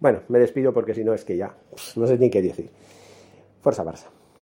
Bueno, 0.01 0.21
me 0.29 0.39
despido 0.39 0.73
porque 0.73 0.95
si 0.95 1.03
no 1.03 1.13
es 1.13 1.23
que 1.23 1.37
ya 1.37 1.55
no 1.95 2.07
sé 2.07 2.17
ni 2.17 2.31
qué 2.31 2.41
decir. 2.41 2.71
Fuerza 3.61 3.85
Barça. 3.85 4.07